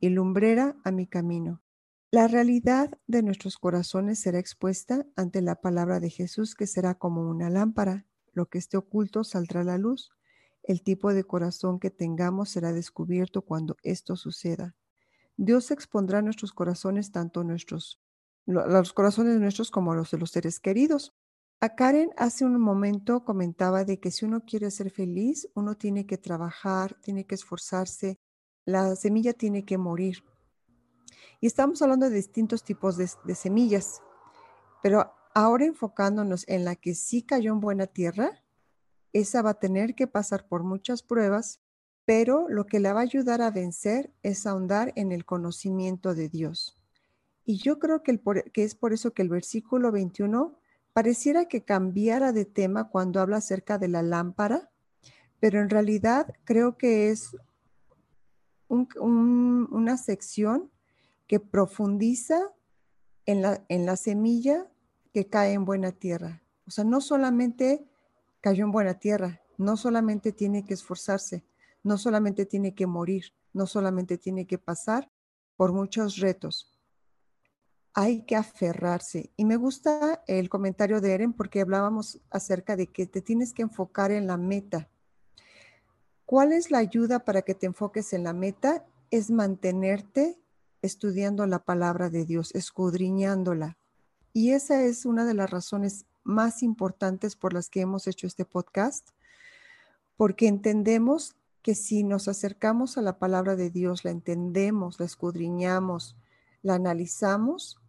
y 0.00 0.10
lumbrera 0.10 0.76
a 0.84 0.90
mi 0.90 1.06
camino. 1.06 1.62
La 2.10 2.28
realidad 2.28 2.98
de 3.06 3.22
nuestros 3.22 3.58
corazones 3.58 4.20
será 4.20 4.38
expuesta 4.38 5.06
ante 5.16 5.42
la 5.42 5.56
palabra 5.56 6.00
de 6.00 6.08
Jesús, 6.08 6.54
que 6.54 6.66
será 6.66 6.94
como 6.94 7.28
una 7.28 7.50
lámpara. 7.50 8.06
Lo 8.32 8.46
que 8.46 8.58
esté 8.58 8.76
oculto 8.76 9.24
saldrá 9.24 9.62
a 9.62 9.64
la 9.64 9.78
luz. 9.78 10.10
El 10.62 10.82
tipo 10.82 11.12
de 11.12 11.24
corazón 11.24 11.78
que 11.78 11.90
tengamos 11.90 12.50
será 12.50 12.72
descubierto 12.72 13.42
cuando 13.42 13.76
esto 13.82 14.16
suceda. 14.16 14.74
Dios 15.36 15.70
expondrá 15.70 16.22
nuestros 16.22 16.52
corazones, 16.52 17.12
tanto 17.12 17.44
nuestros, 17.44 18.00
los 18.46 18.92
corazones 18.92 19.38
nuestros 19.38 19.70
como 19.70 19.94
los 19.94 20.10
de 20.10 20.18
los 20.18 20.30
seres 20.30 20.60
queridos. 20.60 21.14
A 21.60 21.74
Karen 21.74 22.10
hace 22.16 22.44
un 22.44 22.58
momento 22.60 23.24
comentaba 23.24 23.84
de 23.84 23.98
que 23.98 24.10
si 24.10 24.24
uno 24.24 24.44
quiere 24.44 24.70
ser 24.70 24.90
feliz, 24.90 25.48
uno 25.54 25.74
tiene 25.76 26.06
que 26.06 26.18
trabajar, 26.18 26.96
tiene 27.02 27.26
que 27.26 27.34
esforzarse, 27.34 28.18
la 28.66 28.94
semilla 28.96 29.32
tiene 29.32 29.64
que 29.64 29.78
morir. 29.78 30.22
Y 31.40 31.46
estamos 31.46 31.80
hablando 31.80 32.10
de 32.10 32.16
distintos 32.16 32.62
tipos 32.62 32.98
de, 32.98 33.34
semillas, 33.34 34.02
pero 34.82 35.14
ahora 35.34 35.64
enfocándonos 35.64 36.44
en 36.48 36.66
la 36.66 36.76
que 36.76 36.94
sí 36.94 37.22
cayó 37.22 37.52
en 37.52 37.60
buena 37.60 37.86
tierra, 37.86 38.42
esa 39.14 39.40
va 39.40 39.50
a 39.50 39.58
tener 39.58 39.94
que 39.94 40.06
pasar 40.06 40.46
por 40.46 40.62
muchas 40.62 41.02
pruebas 41.02 41.60
pero 42.06 42.48
lo 42.48 42.66
que 42.66 42.80
la 42.80 42.94
va 42.94 43.00
a 43.00 43.02
ayudar 43.02 43.42
a 43.42 43.50
vencer 43.50 44.14
es 44.22 44.46
ahondar 44.46 44.92
en 44.94 45.12
el 45.12 45.26
conocimiento 45.26 46.14
de 46.14 46.28
Dios. 46.28 46.80
Y 47.44 47.58
yo 47.58 47.78
creo 47.78 48.02
que, 48.02 48.20
es 48.54 48.74
por 48.76 48.92
eso 48.92 49.12
que 49.12 49.22
el 49.22 49.28
versículo 49.28 49.92
21 49.92 50.56
pareciera 50.92 51.46
que 51.46 51.64
cambiara 51.64 52.32
de 52.32 52.44
tema 52.44 52.88
cuando 52.88 53.20
habla 53.20 53.38
acerca 53.38 53.78
de 53.78 53.88
la 53.88 54.02
lámpara, 54.02 54.70
pero 55.40 55.60
en 55.60 55.68
realidad 55.68 56.32
creo 56.44 56.78
que 56.78 57.10
es 57.10 57.36
una 58.68 59.96
sección 59.96 60.70
que 61.26 61.40
profundiza 61.40 62.40
en 63.26 63.42
la, 63.42 63.64
en 63.68 63.86
la 63.86 63.96
semilla 63.96 64.66
que 65.12 65.28
cae 65.28 65.52
en 65.52 65.64
buena 65.64 65.92
tierra. 65.92 66.42
O 66.66 66.70
sea, 66.70 66.84
no 66.84 67.00
solamente 67.00 67.88
cayó 68.40 68.64
en 68.64 68.72
buena 68.72 68.98
tierra, 68.98 69.40
no 69.58 69.76
solamente 69.76 70.32
tiene 70.32 70.64
que 70.64 70.74
esforzarse, 70.74 71.44
no 71.82 71.98
solamente 71.98 72.46
tiene 72.46 72.74
que 72.74 72.86
morir, 72.86 73.32
no 73.52 73.66
solamente 73.66 74.18
tiene 74.18 74.46
que 74.46 74.58
pasar 74.58 75.10
por 75.56 75.72
muchos 75.72 76.18
retos. 76.18 76.72
Hay 77.94 78.26
que 78.26 78.36
aferrarse. 78.36 79.32
Y 79.36 79.46
me 79.46 79.56
gusta 79.56 80.22
el 80.26 80.50
comentario 80.50 81.00
de 81.00 81.14
Eren 81.14 81.32
porque 81.32 81.62
hablábamos 81.62 82.20
acerca 82.30 82.76
de 82.76 82.88
que 82.88 83.06
te 83.06 83.22
tienes 83.22 83.54
que 83.54 83.62
enfocar 83.62 84.10
en 84.10 84.26
la 84.26 84.36
meta. 84.36 84.90
¿Cuál 86.26 86.52
es 86.52 86.72
la 86.72 86.78
ayuda 86.78 87.20
para 87.20 87.42
que 87.42 87.54
te 87.54 87.66
enfoques 87.66 88.12
en 88.12 88.24
la 88.24 88.32
meta? 88.32 88.84
Es 89.12 89.30
mantenerte 89.30 90.40
estudiando 90.82 91.46
la 91.46 91.60
palabra 91.60 92.10
de 92.10 92.24
Dios, 92.24 92.52
escudriñándola. 92.54 93.78
Y 94.32 94.50
esa 94.50 94.82
es 94.82 95.06
una 95.06 95.24
de 95.24 95.34
las 95.34 95.48
razones 95.48 96.04
más 96.24 96.64
importantes 96.64 97.36
por 97.36 97.54
las 97.54 97.70
que 97.70 97.80
hemos 97.80 98.08
hecho 98.08 98.26
este 98.26 98.44
podcast, 98.44 99.10
porque 100.16 100.48
entendemos 100.48 101.36
que 101.62 101.76
si 101.76 102.02
nos 102.02 102.26
acercamos 102.26 102.98
a 102.98 103.02
la 103.02 103.20
palabra 103.20 103.54
de 103.54 103.70
Dios, 103.70 104.04
la 104.04 104.10
entendemos, 104.10 104.98
la 104.98 105.06
escudriñamos, 105.06 106.16
la 106.62 106.74
analizamos, 106.74 107.80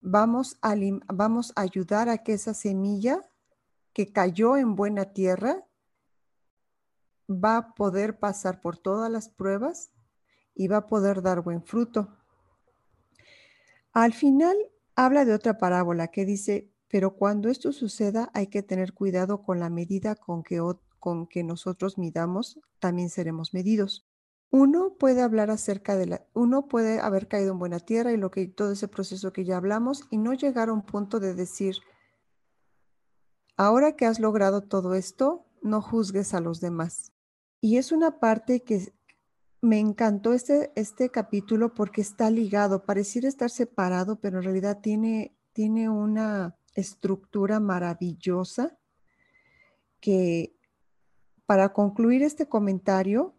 vamos 0.00 0.56
a, 0.62 0.74
vamos 1.12 1.52
ayudar 1.56 2.08
a 2.08 2.18
que 2.18 2.32
esa 2.32 2.54
semilla 2.54 3.20
que 3.92 4.12
cayó 4.12 4.56
en 4.56 4.76
buena 4.76 5.12
tierra 5.12 5.66
va 7.28 7.56
a 7.56 7.74
poder 7.74 8.18
pasar 8.18 8.60
por 8.60 8.78
todas 8.78 9.10
las 9.10 9.28
pruebas 9.28 9.90
y 10.54 10.68
va 10.68 10.78
a 10.78 10.86
poder 10.86 11.22
dar 11.22 11.42
buen 11.42 11.62
fruto. 11.62 12.16
Al 13.92 14.12
final 14.12 14.56
habla 14.94 15.24
de 15.24 15.34
otra 15.34 15.58
parábola 15.58 16.08
que 16.08 16.24
dice, 16.24 16.70
pero 16.88 17.16
cuando 17.16 17.48
esto 17.48 17.72
suceda 17.72 18.30
hay 18.34 18.48
que 18.48 18.62
tener 18.62 18.92
cuidado 18.92 19.42
con 19.42 19.60
la 19.60 19.70
medida 19.70 20.14
con 20.14 20.42
que 20.42 20.60
con 21.00 21.26
que 21.26 21.44
nosotros 21.44 21.98
midamos, 21.98 22.58
también 22.78 23.10
seremos 23.10 23.52
medidos. 23.52 24.06
Uno 24.50 24.94
puede 24.98 25.20
hablar 25.20 25.50
acerca 25.50 25.96
de 25.96 26.06
la, 26.06 26.26
uno 26.32 26.68
puede 26.68 27.00
haber 27.00 27.28
caído 27.28 27.52
en 27.52 27.58
buena 27.58 27.80
tierra 27.80 28.12
y 28.12 28.16
lo 28.16 28.30
que 28.30 28.46
todo 28.46 28.72
ese 28.72 28.88
proceso 28.88 29.32
que 29.32 29.44
ya 29.44 29.56
hablamos 29.56 30.04
y 30.10 30.18
no 30.18 30.32
llegar 30.32 30.68
a 30.68 30.72
un 30.72 30.82
punto 30.82 31.20
de 31.20 31.34
decir, 31.34 31.76
ahora 33.56 33.96
que 33.96 34.06
has 34.06 34.20
logrado 34.20 34.62
todo 34.62 34.94
esto, 34.94 35.44
no 35.60 35.82
juzgues 35.82 36.34
a 36.34 36.40
los 36.40 36.60
demás. 36.60 37.13
Y 37.64 37.78
es 37.78 37.92
una 37.92 38.20
parte 38.20 38.62
que 38.62 38.92
me 39.62 39.78
encantó 39.78 40.34
este, 40.34 40.70
este 40.76 41.08
capítulo 41.08 41.72
porque 41.72 42.02
está 42.02 42.28
ligado, 42.28 42.84
pareciera 42.84 43.26
estar 43.26 43.48
separado, 43.48 44.20
pero 44.20 44.36
en 44.36 44.44
realidad 44.44 44.80
tiene, 44.82 45.34
tiene 45.54 45.88
una 45.88 46.58
estructura 46.74 47.60
maravillosa 47.60 48.76
que 49.98 50.54
para 51.46 51.72
concluir 51.72 52.22
este 52.22 52.50
comentario, 52.50 53.34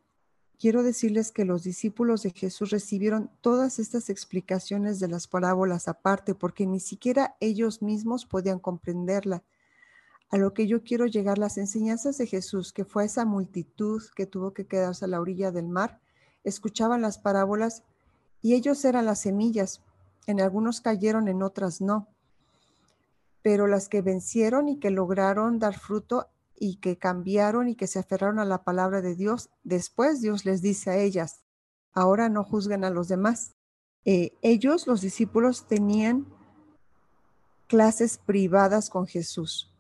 quiero 0.58 0.82
decirles 0.82 1.32
que 1.32 1.46
los 1.46 1.64
discípulos 1.64 2.24
de 2.24 2.32
Jesús 2.32 2.72
recibieron 2.72 3.30
todas 3.42 3.78
estas 3.78 4.10
explicaciones 4.10 5.00
de 5.00 5.08
las 5.08 5.28
parábolas 5.28 5.88
aparte, 5.88 6.34
porque 6.34 6.66
ni 6.66 6.80
siquiera 6.80 7.38
ellos 7.40 7.84
mismos 7.84 8.26
podían 8.26 8.58
comprenderla. 8.58 9.44
A 10.30 10.38
lo 10.38 10.54
que 10.54 10.68
yo 10.68 10.84
quiero 10.84 11.06
llegar, 11.06 11.38
las 11.38 11.58
enseñanzas 11.58 12.18
de 12.18 12.28
Jesús, 12.28 12.74
que 12.74 12.86
fue 12.86 13.06
esa 13.06 13.26
multitud 13.26 14.02
que 14.16 14.26
tuvo 14.26 14.54
que 14.54 14.66
quedarse 14.66 15.06
a 15.06 15.08
la 15.08 15.22
orilla 15.22 15.52
del 15.52 15.68
mar, 15.68 16.02
escuchaban 16.44 17.02
las 17.02 17.18
parábolas 17.18 17.84
y 18.42 18.54
ellos 18.54 18.84
eran 18.86 19.06
las 19.06 19.22
semillas. 19.22 19.82
En 20.28 20.42
algunos 20.42 20.82
cayeron, 20.82 21.28
en 21.28 21.44
otras 21.44 21.82
no. 21.82 22.08
Pero 23.42 23.68
las 23.68 23.90
que 23.90 24.02
vencieron 24.02 24.68
y 24.68 24.80
que 24.80 24.90
lograron 24.90 25.60
dar 25.60 25.78
fruto 25.78 26.28
y 26.58 26.78
que 26.78 26.98
cambiaron 26.98 27.68
y 27.68 27.76
que 27.76 27.88
se 27.88 28.00
aferraron 28.00 28.40
a 28.40 28.46
la 28.46 28.64
palabra 28.64 29.02
de 29.02 29.16
Dios, 29.16 29.50
después 29.64 30.22
Dios 30.22 30.46
les 30.46 30.62
dice 30.62 30.90
a 30.90 30.98
ellas, 30.98 31.44
ahora 31.94 32.30
no 32.30 32.44
juzguen 32.44 32.84
a 32.84 32.90
los 32.90 33.08
demás. 33.08 33.56
Eh, 34.06 34.34
ellos, 34.42 34.88
los 34.88 35.02
discípulos, 35.02 35.68
tenían 35.68 36.26
clases 37.68 38.18
privadas 38.18 38.90
con 38.90 39.08
Jesús. 39.08 39.75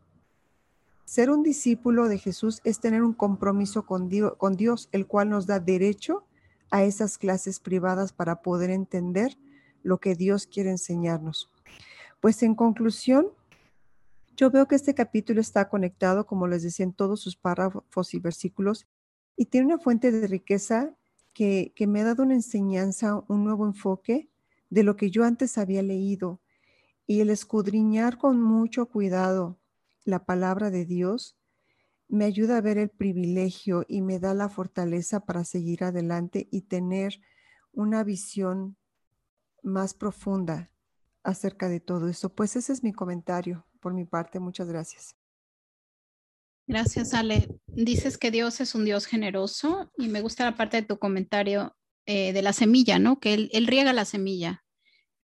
Ser 1.06 1.30
un 1.30 1.44
discípulo 1.44 2.08
de 2.10 2.18
Jesús 2.18 2.62
es 2.64 2.80
tener 2.80 3.04
un 3.04 3.14
compromiso 3.14 3.86
con 3.86 4.10
Dios, 4.10 4.90
el 4.92 5.06
cual 5.06 5.30
nos 5.30 5.46
da 5.46 5.60
derecho 5.60 6.26
a 6.72 6.84
esas 6.84 7.20
clases 7.20 7.60
privadas 7.60 8.12
para 8.12 8.42
poder 8.42 8.72
entender 8.72 9.38
lo 9.84 10.00
que 10.00 10.16
Dios 10.16 10.48
quiere 10.48 10.72
enseñarnos. 10.72 11.52
Pues 12.20 12.42
en 12.42 12.56
conclusión, 12.56 13.28
yo 14.36 14.50
veo 14.50 14.68
que 14.68 14.76
este 14.76 14.96
capítulo 14.96 15.42
está 15.42 15.70
conectado, 15.70 16.26
como 16.26 16.48
les 16.48 16.64
decía, 16.64 16.84
en 16.84 16.94
todos 16.94 17.22
sus 17.22 17.36
párrafos 17.36 18.14
y 18.16 18.20
versículos 18.20 18.88
y 19.38 19.46
tiene 19.46 19.68
una 19.68 19.78
fuente 19.78 20.12
de 20.12 20.26
riqueza 20.26 20.96
que, 21.34 21.72
que 21.76 21.86
me 21.86 22.02
ha 22.02 22.06
dado 22.06 22.24
una 22.24 22.34
enseñanza, 22.34 23.24
un 23.28 23.44
nuevo 23.44 23.68
enfoque 23.68 24.28
de 24.72 24.84
lo 24.84 24.96
que 24.96 25.12
yo 25.12 25.24
antes 25.24 25.60
había 25.60 25.84
leído. 25.84 26.42
Y 27.06 27.20
el 27.20 27.30
escudriñar 27.30 28.18
con 28.18 28.42
mucho 28.42 28.88
cuidado 28.88 29.60
la 30.06 30.26
palabra 30.26 30.72
de 30.72 30.86
Dios 30.86 31.38
me 32.08 32.26
ayuda 32.26 32.58
a 32.58 32.62
ver 32.62 32.78
el 32.78 32.90
privilegio 32.90 33.86
y 33.88 34.02
me 34.02 34.20
da 34.20 34.34
la 34.34 34.48
fortaleza 34.50 35.26
para 35.26 35.44
seguir 35.44 35.84
adelante 35.84 36.48
y 36.52 36.62
tener 36.62 37.20
una 37.72 38.04
visión 38.04 38.78
más 39.64 39.94
profunda 39.96 40.72
acerca 41.24 41.68
de 41.68 41.80
todo 41.80 42.08
eso. 42.08 42.34
Pues 42.34 42.56
ese 42.56 42.72
es 42.74 42.84
mi 42.84 42.94
comentario 42.94 43.66
por 43.80 43.94
mi 43.94 44.06
parte. 44.06 44.40
Muchas 44.40 44.68
gracias. 44.68 45.16
Gracias, 46.68 47.14
Ale. 47.14 47.60
Dices 47.68 48.18
que 48.18 48.32
Dios 48.32 48.62
es 48.62 48.76
un 48.76 48.86
Dios 48.86 49.08
generoso 49.08 49.92
y 49.98 50.08
me 50.08 50.22
gusta 50.22 50.46
la 50.46 50.56
parte 50.56 50.78
de 50.78 50.88
tu 50.88 51.00
comentario 51.00 51.76
eh, 52.06 52.34
de 52.34 52.42
la 52.44 52.54
semilla, 52.54 53.00
¿no? 53.00 53.20
Que 53.20 53.34
él, 53.34 53.50
él, 53.52 53.68
riega 53.68 53.94
la 53.94 54.06
semilla. 54.06 54.64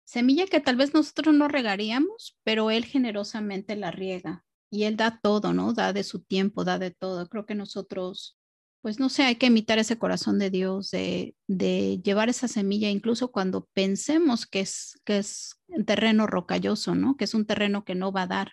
Semilla 0.04 0.46
que 0.46 0.60
tal 0.60 0.76
vez 0.76 0.92
nosotros 0.92 1.34
no 1.34 1.46
regaríamos, 1.46 2.38
pero 2.42 2.70
Él 2.70 2.84
generosamente 2.84 3.76
la 3.76 3.90
riega 3.90 4.44
y 4.70 4.84
Él 4.84 4.96
da 4.96 5.20
todo, 5.20 5.52
¿no? 5.52 5.72
Da 5.72 5.92
de 5.92 6.04
su 6.04 6.20
tiempo, 6.20 6.64
da 6.64 6.78
de 6.78 6.92
todo. 6.92 7.28
Creo 7.28 7.44
que 7.44 7.54
nosotros, 7.54 8.38
pues 8.82 9.00
no 9.00 9.08
sé, 9.08 9.24
hay 9.24 9.36
que 9.36 9.46
imitar 9.46 9.78
ese 9.78 9.98
corazón 9.98 10.38
de 10.38 10.50
Dios, 10.50 10.90
de, 10.90 11.34
llevar 11.48 12.28
esa 12.28 12.48
semilla, 12.48 12.88
incluso 12.88 13.32
cuando 13.32 13.68
pensemos 13.74 14.46
que 14.46 14.60
es, 14.60 15.00
que 15.04 15.18
es 15.18 15.60
un 15.68 15.84
terreno 15.84 16.26
rocalloso, 16.26 16.94
¿no? 16.94 17.16
Que 17.16 17.24
es 17.24 17.34
un 17.34 17.46
terreno 17.46 17.84
que 17.84 17.96
no 17.96 18.12
va 18.12 18.22
a 18.22 18.28
dar. 18.28 18.52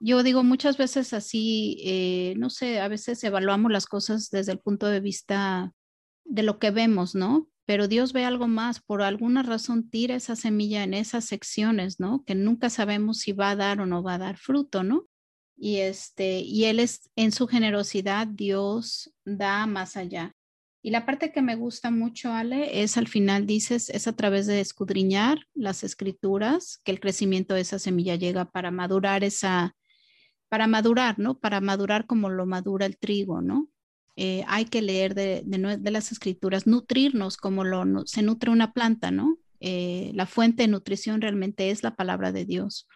Yo 0.00 0.22
digo 0.22 0.44
muchas 0.44 0.76
veces 0.76 1.14
así, 1.14 1.78
eh, 1.84 2.34
no 2.36 2.50
sé, 2.50 2.80
a 2.80 2.88
veces 2.88 3.24
evaluamos 3.24 3.72
las 3.72 3.86
cosas 3.86 4.28
desde 4.30 4.52
el 4.52 4.58
punto 4.58 4.86
de 4.88 5.00
vista 5.00 5.72
de 6.24 6.42
lo 6.42 6.58
que 6.58 6.70
vemos, 6.70 7.14
¿no? 7.14 7.48
Pero 7.66 7.88
Dios 7.88 8.12
ve 8.12 8.26
algo 8.26 8.46
más, 8.46 8.80
por 8.80 9.00
alguna 9.00 9.42
razón 9.42 9.88
tira 9.88 10.14
esa 10.14 10.36
semilla 10.36 10.82
en 10.82 10.92
esas 10.92 11.24
secciones, 11.24 12.00
¿no? 12.00 12.22
Que 12.24 12.34
nunca 12.34 12.68
sabemos 12.68 13.20
si 13.20 13.32
va 13.32 13.50
a 13.50 13.56
dar 13.56 13.80
o 13.80 13.86
no 13.86 14.02
va 14.02 14.14
a 14.14 14.18
dar 14.18 14.36
fruto, 14.36 14.82
¿no? 14.82 15.06
Y 15.56 15.78
este, 15.78 16.40
y 16.40 16.64
Él 16.64 16.80
es 16.80 17.10
en 17.16 17.32
su 17.32 17.46
generosidad, 17.46 18.26
Dios 18.26 19.12
da 19.24 19.66
más 19.66 19.96
allá. 19.96 20.34
Y 20.82 20.90
la 20.90 21.06
parte 21.06 21.32
que 21.32 21.40
me 21.40 21.56
gusta 21.56 21.90
mucho, 21.90 22.30
Ale, 22.32 22.82
es 22.82 22.98
al 22.98 23.08
final 23.08 23.46
dices, 23.46 23.88
es 23.88 24.06
a 24.06 24.12
través 24.14 24.46
de 24.46 24.60
escudriñar 24.60 25.38
las 25.54 25.82
escrituras 25.82 26.80
que 26.84 26.92
el 26.92 27.00
crecimiento 27.00 27.54
de 27.54 27.62
esa 27.62 27.78
semilla 27.78 28.16
llega 28.16 28.50
para 28.50 28.70
madurar 28.70 29.24
esa, 29.24 29.74
para 30.50 30.66
madurar, 30.66 31.18
¿no? 31.18 31.38
Para 31.38 31.62
madurar 31.62 32.06
como 32.06 32.28
lo 32.28 32.44
madura 32.44 32.84
el 32.84 32.98
trigo, 32.98 33.40
¿no? 33.40 33.70
Eh, 34.16 34.44
hay 34.46 34.66
que 34.66 34.82
leer 34.82 35.14
de, 35.14 35.42
de, 35.44 35.90
las 35.90 36.12
escrituras, 36.12 36.66
nutrirnos 36.66 37.36
como 37.36 37.64
lo, 37.64 38.06
se 38.06 38.22
nutre 38.22 38.50
una 38.50 38.72
planta, 38.72 39.10
¿no? 39.10 39.38
Eh, 39.60 40.12
la 40.14 40.26
fuente 40.26 40.64
de 40.64 40.68
nutrición 40.68 41.22
realmente 41.22 41.70
es 41.70 41.82
la 41.82 41.96
palabra 41.96 42.30
de 42.30 42.44
Dios. 42.44 42.86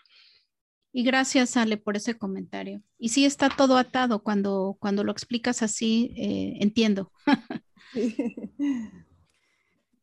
Y 0.98 1.04
gracias, 1.04 1.56
Ale, 1.56 1.76
por 1.76 1.96
ese 1.96 2.18
comentario. 2.18 2.82
Y 2.98 3.10
sí 3.10 3.24
está 3.24 3.50
todo 3.50 3.76
atado 3.76 4.24
cuando, 4.24 4.76
cuando 4.80 5.04
lo 5.04 5.12
explicas 5.12 5.62
así, 5.62 6.12
eh, 6.16 6.56
entiendo. 6.60 7.12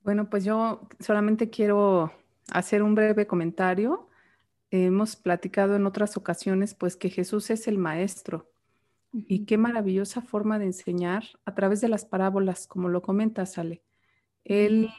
bueno, 0.05 0.29
pues 0.29 0.45
yo 0.45 0.87
solamente 1.01 1.49
quiero 1.49 2.13
hacer 2.49 2.81
un 2.81 2.95
breve 2.95 3.27
comentario. 3.27 4.07
Hemos 4.71 5.17
platicado 5.17 5.75
en 5.75 5.85
otras 5.85 6.15
ocasiones, 6.15 6.73
pues 6.75 6.95
que 6.95 7.09
Jesús 7.09 7.49
es 7.49 7.67
el 7.67 7.77
maestro. 7.77 8.49
Y 9.11 9.43
qué 9.43 9.57
maravillosa 9.57 10.21
forma 10.21 10.59
de 10.59 10.67
enseñar 10.67 11.25
a 11.43 11.55
través 11.55 11.81
de 11.81 11.89
las 11.89 12.05
parábolas, 12.05 12.67
como 12.67 12.87
lo 12.87 13.01
comentas, 13.01 13.57
Ale. 13.57 13.83
Él 14.45 14.89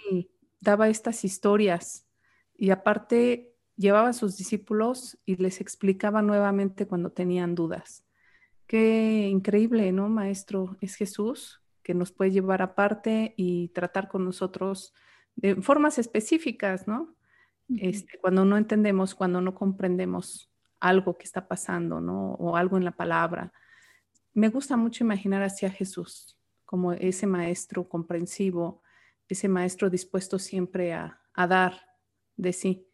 daba 0.60 0.90
estas 0.90 1.24
historias 1.24 2.06
y 2.54 2.68
aparte 2.68 3.55
llevaba 3.76 4.10
a 4.10 4.14
sus 4.14 4.36
discípulos 4.36 5.18
y 5.24 5.36
les 5.36 5.60
explicaba 5.60 6.22
nuevamente 6.22 6.86
cuando 6.86 7.10
tenían 7.10 7.54
dudas. 7.54 8.04
Qué 8.66 9.28
increíble, 9.30 9.92
¿no, 9.92 10.08
maestro? 10.08 10.76
Es 10.80 10.96
Jesús 10.96 11.62
que 11.82 11.94
nos 11.94 12.10
puede 12.10 12.32
llevar 12.32 12.62
aparte 12.62 13.32
y 13.36 13.68
tratar 13.68 14.08
con 14.08 14.24
nosotros 14.24 14.92
de 15.36 15.54
formas 15.56 15.98
específicas, 15.98 16.88
¿no? 16.88 17.16
este, 17.68 18.18
cuando 18.18 18.44
no 18.44 18.56
entendemos, 18.56 19.14
cuando 19.14 19.40
no 19.40 19.54
comprendemos 19.54 20.50
algo 20.80 21.16
que 21.16 21.24
está 21.24 21.48
pasando, 21.48 22.00
¿no? 22.00 22.32
O 22.34 22.56
algo 22.56 22.76
en 22.76 22.84
la 22.84 22.92
palabra. 22.92 23.52
Me 24.34 24.48
gusta 24.48 24.76
mucho 24.76 25.04
imaginar 25.04 25.42
hacia 25.42 25.70
Jesús 25.70 26.38
como 26.64 26.92
ese 26.92 27.26
maestro 27.26 27.88
comprensivo, 27.88 28.82
ese 29.28 29.48
maestro 29.48 29.90
dispuesto 29.90 30.38
siempre 30.38 30.92
a, 30.92 31.20
a 31.34 31.46
dar 31.46 31.80
de 32.36 32.52
sí. 32.52 32.85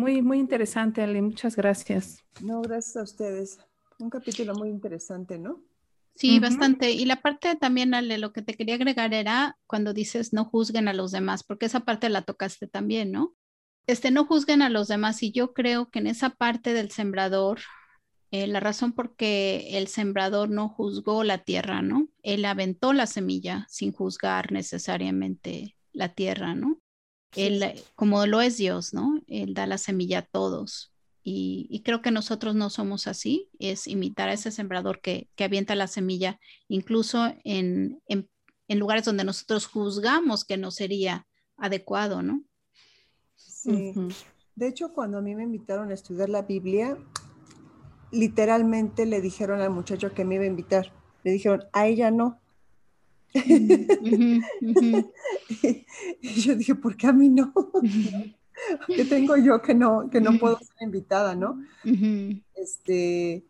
Muy, 0.00 0.22
muy 0.22 0.38
interesante, 0.38 1.02
Ale. 1.02 1.20
Muchas 1.20 1.56
gracias. 1.56 2.24
No, 2.40 2.62
gracias 2.62 2.96
a 2.96 3.02
ustedes. 3.02 3.58
Un 3.98 4.08
capítulo 4.08 4.54
muy 4.54 4.70
interesante, 4.70 5.38
¿no? 5.38 5.62
Sí, 6.14 6.38
bastante. 6.38 6.90
Y 6.92 7.04
la 7.04 7.16
parte 7.20 7.54
también, 7.54 7.92
Ale, 7.92 8.16
lo 8.16 8.32
que 8.32 8.40
te 8.40 8.54
quería 8.54 8.76
agregar 8.76 9.12
era 9.12 9.58
cuando 9.66 9.92
dices 9.92 10.32
no 10.32 10.46
juzguen 10.46 10.88
a 10.88 10.94
los 10.94 11.12
demás, 11.12 11.44
porque 11.44 11.66
esa 11.66 11.80
parte 11.80 12.08
la 12.08 12.22
tocaste 12.22 12.66
también, 12.66 13.12
¿no? 13.12 13.34
Este, 13.86 14.10
no 14.10 14.24
juzguen 14.24 14.62
a 14.62 14.70
los 14.70 14.88
demás. 14.88 15.22
Y 15.22 15.32
yo 15.32 15.52
creo 15.52 15.90
que 15.90 15.98
en 15.98 16.06
esa 16.06 16.30
parte 16.30 16.72
del 16.72 16.90
sembrador, 16.90 17.60
eh, 18.30 18.46
la 18.46 18.60
razón 18.60 18.94
por 18.94 19.16
qué 19.16 19.76
el 19.76 19.86
sembrador 19.86 20.48
no 20.48 20.70
juzgó 20.70 21.24
la 21.24 21.44
tierra, 21.44 21.82
¿no? 21.82 22.08
Él 22.22 22.46
aventó 22.46 22.94
la 22.94 23.06
semilla 23.06 23.66
sin 23.68 23.92
juzgar 23.92 24.50
necesariamente 24.50 25.76
la 25.92 26.14
tierra, 26.14 26.54
¿no? 26.54 26.80
Él, 27.36 27.82
como 27.94 28.26
lo 28.26 28.40
es 28.40 28.56
Dios, 28.56 28.92
¿no? 28.92 29.20
Él 29.26 29.54
da 29.54 29.66
la 29.66 29.78
semilla 29.78 30.20
a 30.20 30.26
todos. 30.26 30.92
Y, 31.22 31.82
creo 31.84 32.00
que 32.02 32.10
nosotros 32.10 32.54
no 32.54 32.70
somos 32.70 33.06
así, 33.06 33.50
es 33.58 33.86
imitar 33.86 34.28
a 34.28 34.32
ese 34.32 34.50
sembrador 34.50 35.00
que, 35.00 35.28
avienta 35.38 35.74
la 35.74 35.86
semilla, 35.86 36.40
incluso 36.66 37.34
en, 37.44 38.02
lugares 38.68 39.04
donde 39.04 39.24
nosotros 39.24 39.66
juzgamos 39.66 40.44
que 40.44 40.56
no 40.56 40.70
sería 40.70 41.26
adecuado, 41.56 42.22
¿no? 42.22 42.42
Sí. 43.36 43.92
De 44.54 44.68
hecho, 44.68 44.92
cuando 44.92 45.18
a 45.18 45.22
mí 45.22 45.34
me 45.34 45.42
invitaron 45.42 45.90
a 45.90 45.94
estudiar 45.94 46.30
la 46.30 46.42
Biblia, 46.42 46.96
literalmente 48.10 49.06
le 49.06 49.20
dijeron 49.20 49.60
al 49.60 49.70
muchacho 49.70 50.12
que 50.14 50.24
me 50.24 50.36
iba 50.36 50.44
a 50.44 50.48
invitar, 50.48 50.92
le 51.22 51.32
dijeron, 51.32 51.64
a 51.72 51.86
ella 51.86 52.10
no, 52.10 52.40
y 56.20 56.40
yo 56.40 56.56
dije, 56.56 56.74
¿por 56.74 56.96
qué 56.96 57.06
a 57.06 57.12
mí 57.12 57.28
no? 57.28 57.52
¿Qué 58.86 59.04
tengo 59.04 59.36
yo 59.36 59.62
que 59.62 59.74
no, 59.74 60.10
que 60.10 60.20
no 60.20 60.38
puedo 60.38 60.58
ser 60.58 60.76
invitada, 60.80 61.34
no? 61.34 61.62
Este, 62.54 63.44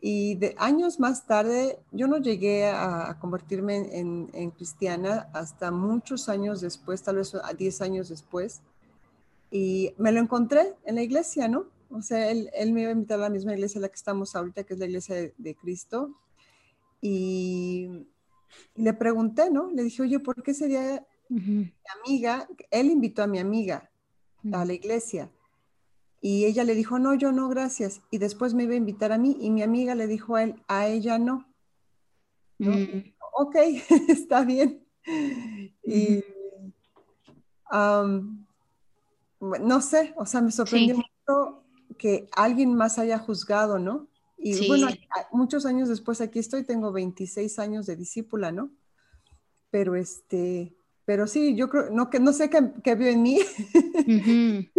y 0.00 0.34
de 0.36 0.54
años 0.58 0.98
más 0.98 1.26
tarde, 1.26 1.78
yo 1.92 2.06
no 2.06 2.18
llegué 2.18 2.66
a, 2.66 3.16
convertirme 3.20 3.98
en, 3.98 4.50
cristiana 4.50 5.28
hasta 5.32 5.70
muchos 5.70 6.28
años 6.28 6.60
después, 6.60 7.02
tal 7.02 7.16
vez 7.16 7.34
10 7.56 7.80
años 7.82 8.08
después. 8.08 8.60
Y 9.50 9.94
me 9.98 10.12
lo 10.12 10.20
encontré 10.20 10.74
en 10.84 10.94
la 10.94 11.02
iglesia, 11.02 11.48
¿no? 11.48 11.66
O 11.90 12.02
sea, 12.02 12.30
él, 12.30 12.50
él 12.54 12.72
me 12.72 12.82
iba 12.82 12.90
a 12.90 12.94
invitar 12.94 13.18
a 13.18 13.22
la 13.22 13.30
misma 13.30 13.52
iglesia 13.52 13.78
en 13.78 13.82
la 13.82 13.88
que 13.88 13.96
estamos 13.96 14.36
ahorita, 14.36 14.64
que 14.64 14.74
es 14.74 14.80
la 14.80 14.86
iglesia 14.86 15.16
de, 15.16 15.34
de 15.36 15.54
Cristo. 15.56 16.14
Y 17.00 18.06
y 18.74 18.82
le 18.82 18.92
pregunté, 18.94 19.50
¿no? 19.50 19.70
Le 19.70 19.82
dije, 19.82 20.02
oye, 20.02 20.18
¿por 20.20 20.42
qué 20.42 20.54
sería 20.54 21.06
mi 21.28 21.72
amiga? 22.02 22.48
Él 22.70 22.90
invitó 22.90 23.22
a 23.22 23.26
mi 23.26 23.38
amiga 23.38 23.90
a 24.52 24.64
la 24.64 24.72
iglesia. 24.72 25.30
Y 26.20 26.44
ella 26.44 26.64
le 26.64 26.74
dijo, 26.74 26.98
no, 26.98 27.14
yo 27.14 27.32
no, 27.32 27.48
gracias. 27.48 28.02
Y 28.10 28.18
después 28.18 28.52
me 28.52 28.64
iba 28.64 28.74
a 28.74 28.76
invitar 28.76 29.12
a 29.12 29.18
mí 29.18 29.36
y 29.40 29.50
mi 29.50 29.62
amiga 29.62 29.94
le 29.94 30.06
dijo 30.06 30.36
a 30.36 30.42
él, 30.42 30.62
a 30.68 30.86
ella 30.86 31.18
no. 31.18 31.46
Mm. 32.58 33.12
Ok, 33.32 33.56
está 34.08 34.44
bien. 34.44 34.84
Y 35.82 36.22
no 39.60 39.80
sé, 39.80 40.12
o 40.16 40.26
sea, 40.26 40.40
me 40.40 40.50
sorprendió 40.50 40.96
mucho 40.96 41.62
que 41.96 42.28
alguien 42.32 42.74
más 42.74 42.98
haya 42.98 43.18
juzgado, 43.18 43.78
¿no? 43.78 44.09
Y 44.42 44.66
bueno, 44.68 44.88
muchos 45.32 45.66
años 45.66 45.88
después 45.88 46.20
aquí 46.20 46.38
estoy, 46.38 46.64
tengo 46.64 46.92
26 46.92 47.58
años 47.58 47.86
de 47.86 47.96
discípula, 47.96 48.52
¿no? 48.52 48.70
Pero 49.70 49.96
este, 49.96 50.74
pero 51.04 51.26
sí, 51.26 51.54
yo 51.56 51.68
creo, 51.68 51.90
no, 51.90 52.08
que, 52.08 52.20
no 52.20 52.32
sé 52.32 52.48
qué, 52.48 52.94
vio 52.94 53.08
en 53.08 53.22
mí. 53.22 53.38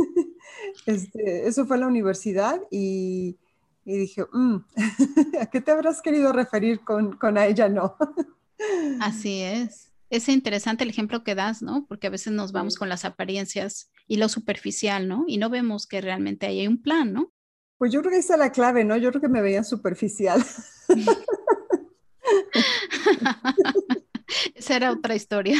este, 0.85 1.47
eso 1.47 1.65
fue 1.65 1.77
la 1.77 1.87
universidad 1.87 2.61
y, 2.71 3.37
y 3.85 3.97
dije, 3.97 4.23
mm, 4.31 4.55
¿a 5.41 5.45
qué 5.47 5.61
te 5.61 5.71
habrás 5.71 6.01
querido 6.01 6.31
referir 6.31 6.79
con, 6.81 7.17
con 7.17 7.37
a 7.37 7.45
ella? 7.45 7.69
No. 7.69 7.95
Así 9.01 9.41
es. 9.41 9.91
Es 10.09 10.27
interesante 10.27 10.83
el 10.83 10.89
ejemplo 10.89 11.23
que 11.23 11.35
das, 11.35 11.61
¿no? 11.61 11.85
Porque 11.87 12.07
a 12.07 12.11
veces 12.11 12.33
nos 12.33 12.51
vamos 12.51 12.75
con 12.77 12.89
las 12.89 13.05
apariencias 13.05 13.91
y 14.07 14.17
lo 14.17 14.27
superficial, 14.27 15.07
¿no? 15.07 15.25
Y 15.27 15.37
no 15.37 15.49
vemos 15.49 15.87
que 15.87 16.01
realmente 16.01 16.47
hay 16.47 16.67
un 16.67 16.81
plan, 16.81 17.13
¿no? 17.13 17.31
Pues 17.81 17.91
yo 17.91 18.01
creo 18.01 18.11
que 18.11 18.19
esa 18.19 18.35
es 18.35 18.39
la 18.39 18.51
clave, 18.51 18.83
¿no? 18.83 18.95
Yo 18.95 19.09
creo 19.09 19.21
que 19.21 19.27
me 19.27 19.41
veían 19.41 19.65
superficial. 19.65 20.45
esa 24.53 24.75
era 24.75 24.91
otra 24.91 25.15
historia. 25.15 25.57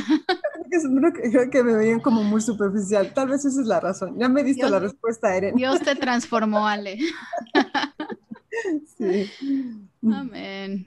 Creo 0.69 1.49
que, 1.49 1.63
me 1.63 1.73
veían 1.73 1.99
como 1.99 2.23
muy 2.23 2.39
superficial. 2.39 3.11
Tal 3.15 3.29
vez 3.29 3.43
esa 3.43 3.59
es 3.59 3.65
la 3.65 3.79
razón. 3.79 4.19
Ya 4.19 4.29
me 4.29 4.43
diste 4.43 4.69
la 4.69 4.77
respuesta, 4.77 5.35
Eren. 5.35 5.55
Dios 5.55 5.81
te 5.81 5.95
transformó, 5.95 6.67
Ale. 6.67 6.99
sí. 8.99 9.31
Amén. 10.03 10.85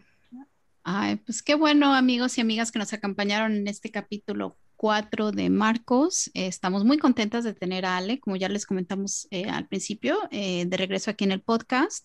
Ay, 0.85 1.17
pues 1.17 1.43
qué 1.43 1.57
bueno, 1.57 1.97
amigos 1.97 2.39
y 2.39 2.43
amigas 2.43 2.71
que 2.71 2.79
nos 2.79 2.93
acompañaron 2.93 3.57
en 3.57 3.67
este 3.67 3.91
capítulo 3.91 4.57
4 4.85 5.33
de 5.33 5.49
Marcos. 5.49 6.31
estamos 6.35 6.85
muy 6.85 6.99
contentas 6.99 7.43
de 7.43 7.55
tener 7.55 7.87
a 7.87 7.97
Ale, 7.97 8.21
como 8.21 8.37
ya 8.37 8.51
les 8.51 8.67
comentamos 8.67 9.27
eh, 9.31 9.49
al 9.49 9.67
principio, 9.67 10.19
eh, 10.31 10.67
de 10.67 10.77
regreso 10.77 11.11
aquí 11.11 11.25
en 11.25 11.33
el 11.33 11.41
podcast. 11.41 12.05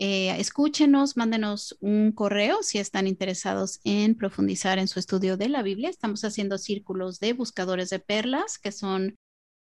Eh, 0.00 0.34
escúchenos, 0.40 1.16
mándenos 1.16 1.76
un 1.78 2.10
correo 2.10 2.64
si 2.64 2.78
están 2.78 3.06
interesados 3.06 3.78
en 3.84 4.16
profundizar 4.16 4.80
en 4.80 4.88
su 4.88 4.98
estudio 4.98 5.36
de 5.36 5.48
la 5.48 5.62
Biblia. 5.62 5.88
Estamos 5.88 6.24
haciendo 6.24 6.58
círculos 6.58 7.20
de 7.20 7.32
buscadores 7.32 7.90
de 7.90 8.00
perlas, 8.00 8.58
que 8.58 8.72
son 8.72 9.14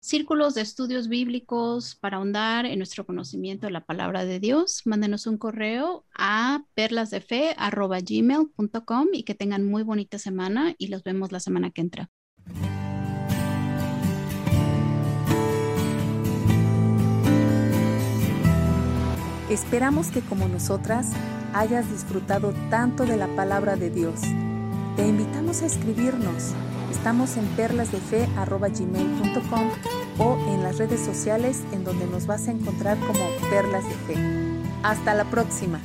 círculos 0.01 0.55
de 0.55 0.61
estudios 0.61 1.09
bíblicos 1.09 1.97
para 1.97 2.19
ahondar 2.19 2.65
en 2.65 2.79
nuestro 2.79 3.05
conocimiento 3.05 3.67
de 3.67 3.73
la 3.73 3.85
palabra 3.85 4.25
de 4.25 4.39
Dios. 4.39 4.83
Mándenos 4.85 5.27
un 5.27 5.37
correo 5.37 6.07
a 6.15 6.65
perlasdefe.gmail.com 6.75 9.09
y 9.13 9.25
que 9.25 9.35
tengan 9.35 9.67
muy 9.67 9.83
bonita 9.83 10.21
semana 10.21 10.77
y 10.79 10.87
los 10.87 11.03
vemos 11.03 11.33
la 11.33 11.41
semana 11.41 11.73
que 11.73 11.81
entra. 11.81 12.09
Esperamos 19.53 20.09
que 20.09 20.23
como 20.23 20.49
nosotras 20.49 21.13
hayas 21.53 21.89
disfrutado 21.91 22.55
tanto 22.71 23.05
de 23.05 23.19
la 23.19 23.27
palabra 23.37 23.77
de 23.77 23.91
Dios. 23.91 24.23
Te 24.97 25.07
invitamos 25.07 25.61
a 25.61 25.67
escribirnos. 25.67 26.55
Estamos 26.91 27.37
en 27.37 27.45
perlasdefe.gmail.com 27.49 29.69
o 30.19 30.39
en 30.55 30.63
las 30.63 30.79
redes 30.79 31.01
sociales 31.01 31.61
en 31.73 31.85
donde 31.85 32.07
nos 32.07 32.27
vas 32.27 32.49
a 32.49 32.53
encontrar 32.53 32.97
como 33.01 33.21
Perlas 33.51 33.85
de 33.85 33.95
Fe. 34.07 34.17
Hasta 34.83 35.13
la 35.13 35.25
próxima. 35.25 35.81